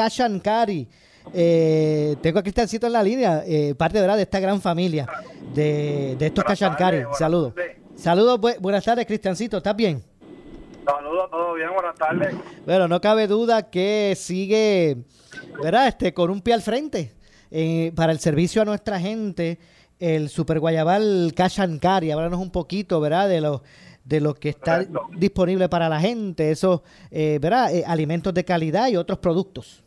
[0.42, 0.88] Carry.
[1.34, 4.16] Eh, tengo a Cristiancito en la línea, eh, parte ¿verdad?
[4.16, 5.08] de esta gran familia
[5.54, 6.44] de, de estos
[6.78, 7.04] Carry.
[7.18, 7.54] Saludos.
[7.96, 10.02] Saludos, bu- buenas tardes, Cristiancito, ¿estás bien?
[10.86, 12.34] Saludos, todo bien, buenas tardes.
[12.66, 14.98] Bueno, no cabe duda que sigue,
[15.62, 15.90] ¿verdad?
[15.90, 17.12] Este, con un pie al frente
[17.96, 19.60] para el servicio a nuestra gente,
[20.00, 22.12] el Super Guayabal Cash and Carry.
[22.12, 23.28] Háblanos un poquito, ¿verdad?
[23.30, 23.64] De lo,
[24.04, 26.82] de lo que está disponible para la gente, esos,
[27.12, 27.74] eh, ¿verdad?
[27.74, 29.84] Eh, alimentos de calidad y otros productos.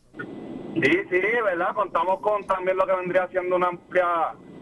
[0.75, 1.73] Sí, sí, ¿verdad?
[1.75, 4.05] Contamos con también lo que vendría siendo una amplia,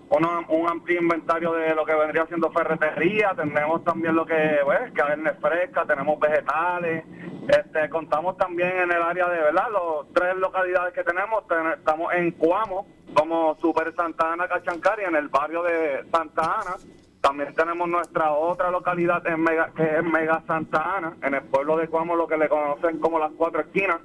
[0.09, 3.33] una- un amplio inventario de lo que vendría siendo ferretería.
[3.35, 7.05] Tenemos también lo que, pues, carne fresca, tenemos vegetales.
[7.47, 9.65] Este, contamos también en el área de, ¿verdad?
[9.71, 11.47] Los tres localidades que tenemos.
[11.47, 16.75] ten- estamos en Cuamo, como Super Santa Ana Cachancari, en el barrio de Santa Ana.
[17.21, 21.77] También tenemos nuestra otra localidad en Mega, que es Mega Santa Ana, en el pueblo
[21.77, 23.99] de Cuamo, lo que le conocen como las cuatro esquinas.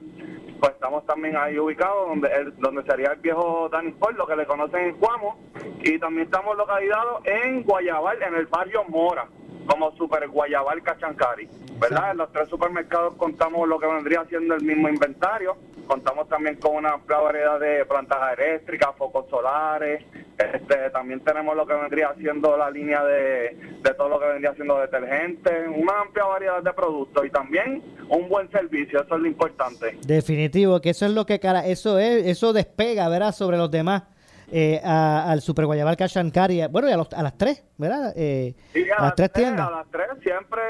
[0.60, 4.36] Pues estamos también ahí ubicados, donde el- donde sería el viejo Dani Sport, lo que
[4.36, 5.38] le conocen en Cuamo.
[5.82, 9.26] Y también estamos localizados en Guayabal, en el barrio Mora,
[9.66, 11.48] como Super Guayabal Cachancari.
[11.78, 12.12] ¿Verdad?
[12.12, 15.56] En los tres supermercados contamos lo que vendría siendo el mismo inventario.
[15.86, 20.02] Contamos también con una amplia variedad de plantas eléctricas, focos solares.
[20.38, 24.54] Este, también tenemos lo que vendría siendo la línea de, de todo lo que vendría
[24.54, 29.26] siendo detergente, una amplia variedad de productos y también un buen servicio, eso es lo
[29.26, 29.98] importante.
[30.06, 33.32] Definitivo, que eso es lo que cara, eso es, eso despega, ¿verdad?
[33.32, 34.02] Sobre los demás.
[34.50, 37.64] Eh, a- al Super Guayabal Cash and Carry, bueno, y a, los- a las tres,
[37.78, 38.12] ¿verdad?
[38.16, 39.66] Eh, Sí, a las tres tiendas.
[39.68, 40.62] A las tres siempre,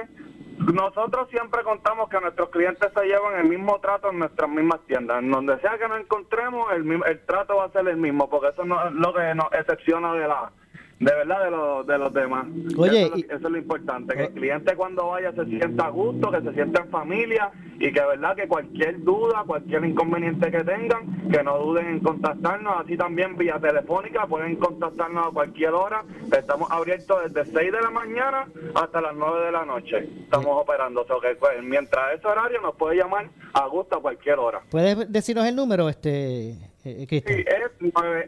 [0.59, 5.19] nosotros siempre contamos que nuestros clientes se llevan el mismo trato en nuestras mismas tiendas.
[5.23, 8.49] En donde sea que nos encontremos, el, el trato va a ser el mismo, porque
[8.49, 10.51] eso no es lo que nos excepciona de la
[10.99, 12.47] de verdad de los, de los demás.
[12.77, 15.87] Oye, eso, es lo, eso es lo importante, que el cliente cuando vaya se sienta
[15.87, 20.51] a gusto, que se sienta en familia y que verdad que cualquier duda, cualquier inconveniente
[20.51, 25.75] que tengan, que no duden en contactarnos, así también vía telefónica, pueden contactarnos a cualquier
[25.75, 26.03] hora,
[26.37, 31.03] estamos abiertos desde 6 de la mañana hasta las 9 de la noche, estamos operando,
[31.03, 34.63] o sea que pues, mientras ese horario nos puede llamar a gusto a cualquier hora.
[34.71, 36.55] ¿Puedes decirnos el número, este,
[36.87, 37.39] eh, Cristian?
[37.39, 37.71] Sí, es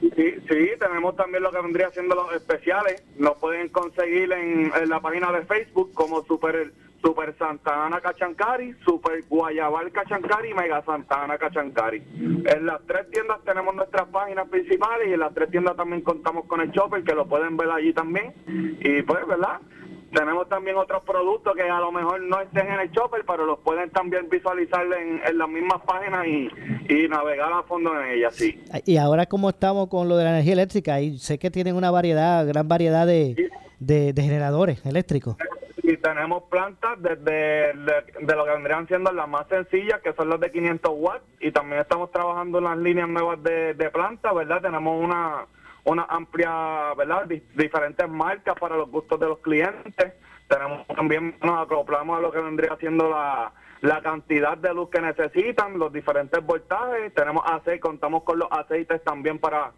[0.00, 3.02] Sí, sí, tenemos también lo que vendría siendo los especiales.
[3.18, 6.72] Nos pueden conseguir en, en la página de Facebook como Super
[7.02, 12.02] Super Santa Ana Cachancari, Super Guayabal Cachancari y Mega Santa Ana Cachancari.
[12.46, 16.44] En las tres tiendas tenemos nuestras páginas principales y en las tres tiendas también contamos
[16.46, 18.32] con el shopper que lo pueden ver allí también.
[18.80, 19.60] Y pues, ¿verdad?
[20.14, 23.58] Tenemos también otros productos que a lo mejor no estén en el shopper, pero los
[23.60, 26.50] pueden también visualizar en, en las mismas páginas y,
[26.92, 28.62] y navegar a fondo en ellas, sí.
[28.84, 31.90] Y ahora como estamos con lo de la energía eléctrica, y sé que tienen una
[31.90, 33.50] variedad, gran variedad de,
[33.80, 35.36] de, de generadores eléctricos.
[35.92, 40.40] Y tenemos plantas desde de, lo que vendrían siendo las más sencillas, que son las
[40.40, 44.62] de 500 watts, y también estamos trabajando en las líneas nuevas de, de plantas, ¿verdad?
[44.62, 45.44] Tenemos una,
[45.84, 47.26] una amplia, ¿verdad?
[47.26, 50.14] Di- diferentes marcas para los gustos de los clientes.
[50.48, 55.00] Tenemos también, nos acoplamos a lo que vendría siendo la, la cantidad de luz que
[55.02, 57.12] necesitan, los diferentes voltajes.
[57.12, 59.72] Tenemos aceite, contamos con los aceites también para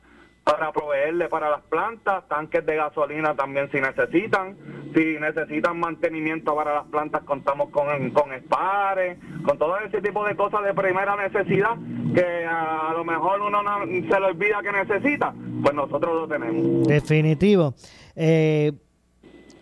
[0.44, 4.56] para proveerle para las plantas, tanques de gasolina también si necesitan,
[4.94, 10.36] si necesitan mantenimiento para las plantas contamos con, con espares, con todo ese tipo de
[10.36, 11.76] cosas de primera necesidad
[12.14, 16.86] que a, lo mejor uno no, se le olvida que necesita, pues nosotros lo tenemos.
[16.86, 17.74] Definitivo.
[18.14, 18.72] Eh,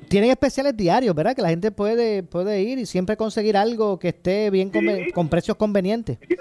[0.09, 1.35] tienen especiales diarios, ¿verdad?
[1.35, 5.29] Que la gente puede, puede ir y siempre conseguir algo que esté bien conven- con
[5.29, 6.19] precios convenientes.
[6.29, 6.37] Sí,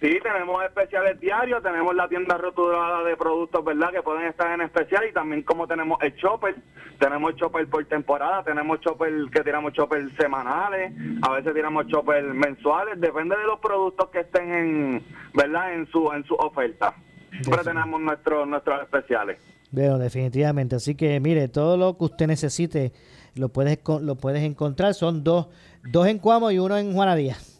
[0.00, 3.90] tenemos especiales diarios, tenemos la tienda rotulada de productos, ¿verdad?
[3.92, 6.54] Que pueden estar en especial y también como tenemos el chopper,
[7.00, 10.92] tenemos chopper por temporada, tenemos chopper que tiramos chopper semanales,
[11.22, 15.74] a veces tiramos chopper mensuales, depende de los productos que estén en, ¿verdad?
[15.74, 16.94] En su en su oferta.
[17.42, 19.38] Siempre tenemos nuestros nuestros especiales.
[19.70, 20.76] Veo, definitivamente.
[20.76, 22.92] Así que mire, todo lo que usted necesite
[23.34, 24.94] lo puedes, con- lo puedes encontrar.
[24.94, 25.48] Son dos,
[25.92, 27.57] dos en Cuamo y uno en Juana Díaz.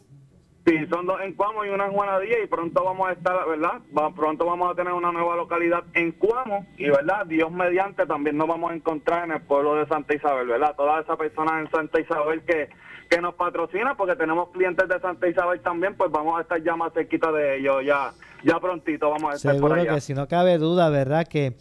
[0.68, 3.80] Sí, son dos en Cuamo y una en Juanadía y pronto vamos a estar, ¿verdad?
[3.96, 7.24] Va- pronto vamos a tener una nueva localidad en Cuamo y, ¿verdad?
[7.26, 10.74] Dios mediante también nos vamos a encontrar en el pueblo de Santa Isabel, ¿verdad?
[10.76, 12.68] Todas esas personas en Santa Isabel que,
[13.08, 16.76] que nos patrocinan porque tenemos clientes de Santa Isabel también, pues vamos a estar ya
[16.76, 18.10] más cerquita de ellos, ya,
[18.44, 19.94] ya prontito vamos a estar por Seguro allá.
[19.94, 21.26] que si no cabe duda, ¿verdad?
[21.26, 21.54] Que,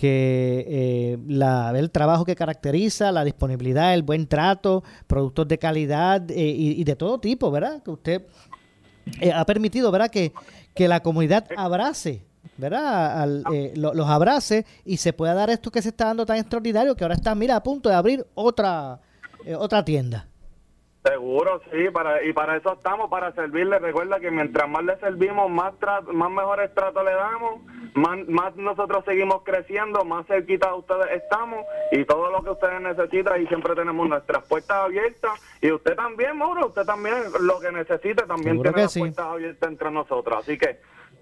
[0.00, 6.30] que eh, la, el trabajo que caracteriza, la disponibilidad, el buen trato, productos de calidad
[6.30, 7.82] eh, y, de todo tipo, ¿verdad?
[7.82, 8.22] Que usted
[9.20, 10.08] eh, ha permitido, ¿verdad?
[10.10, 10.32] Que,
[10.74, 12.24] que la comunidad abrace,
[12.56, 13.20] ¿verdad?
[13.20, 16.38] Al, eh, lo- los abrace y se pueda dar esto que se está dando tan
[16.38, 19.00] extraordinario que ahora está, mira, a punto de abrir otra,
[19.58, 20.28] otra tienda.
[21.02, 23.78] Seguro, sí, para, y para eso estamos, para servirle.
[23.78, 27.62] Recuerda que mientras más le servimos, más, tra- más mejores tratos le damos,
[27.94, 32.82] más, más nosotros seguimos creciendo, más cerquita de ustedes estamos y todo lo que ustedes
[32.82, 35.40] necesitan y siempre tenemos nuestras puertas abiertas.
[35.62, 39.00] Y usted también, Mauro, usted también lo que necesite también Seguro tiene las sí.
[39.00, 40.38] puertas abiertas entre nosotros.
[40.38, 40.80] Así que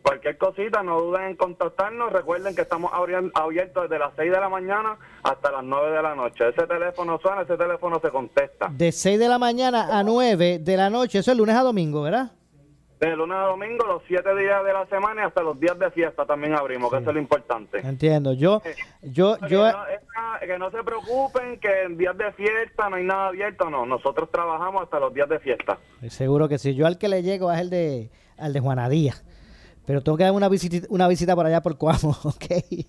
[0.09, 2.11] cualquier cosita, no duden en contactarnos.
[2.11, 2.91] Recuerden que estamos
[3.35, 6.49] abiertos desde las 6 de la mañana hasta las 9 de la noche.
[6.49, 8.69] Ese teléfono suena, ese teléfono se contesta.
[8.71, 12.03] De 6 de la mañana a 9 de la noche, eso es lunes a domingo,
[12.03, 12.33] ¿verdad?
[13.01, 15.91] De lunes a domingo, los siete días de la semana y hasta los días de
[15.91, 17.79] fiesta también abrimos, que eso es lo importante.
[17.79, 18.33] Entiendo.
[18.33, 18.61] Yo,
[19.03, 19.85] yo, Que yo, no,
[20.41, 23.85] que no se preocupen que en días de fiesta no hay nada abierto, no.
[23.87, 25.79] Nosotros trabajamos hasta los días de fiesta.
[26.09, 26.75] seguro que sí.
[26.75, 29.15] Yo al que le llego es el de, al de Juanadía.
[29.89, 32.45] Pero tengo que dar una visita, una visita por allá por Cuamo, ¿ok?
[32.69, 32.87] Sí,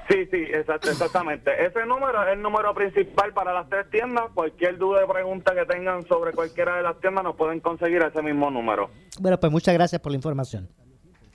[0.10, 1.52] Sí, sí, exacto, exactamente.
[1.66, 4.26] Ese número es el número principal para las tres tiendas.
[4.34, 8.22] Cualquier duda o pregunta que tengan sobre cualquiera de las tiendas nos pueden conseguir ese
[8.22, 8.90] mismo número.
[9.20, 10.70] Bueno, pues muchas gracias por la información.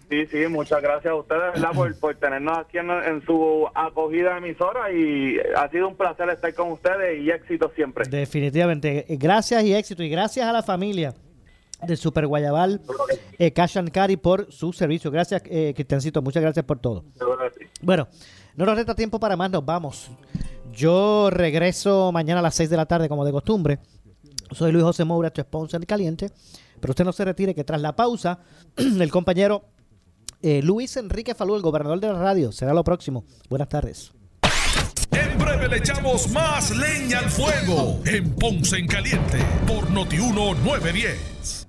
[0.08, 1.70] Sí, sí, muchas gracias a ustedes ¿verdad?
[1.74, 6.52] por, por tenernos aquí en, en su acogida emisora y ha sido un placer estar
[6.54, 8.04] con ustedes y éxito siempre.
[8.08, 9.06] Definitivamente.
[9.08, 10.02] Gracias y éxito.
[10.02, 11.14] Y gracias a la familia
[11.86, 12.80] de Super Guayabal
[13.38, 15.10] eh, Cash and Carry por su servicio.
[15.10, 16.22] Gracias, eh, Cristiancito.
[16.22, 17.04] Muchas gracias por todo.
[17.80, 18.08] Bueno,
[18.56, 20.10] no nos resta tiempo para más, nos vamos.
[20.72, 23.78] Yo regreso mañana a las 6 de la tarde, como de costumbre.
[24.50, 26.30] Soy Luis José Moura, tu sponsor caliente.
[26.80, 28.40] Pero usted no se retire, que tras la pausa,
[28.76, 29.64] el compañero
[30.42, 33.24] eh, Luis Enrique Falú, el gobernador de la radio, será lo próximo.
[33.48, 34.12] Buenas tardes.
[35.12, 41.68] En breve le echamos más leña al fuego en Ponce en Caliente por Notiuno 910.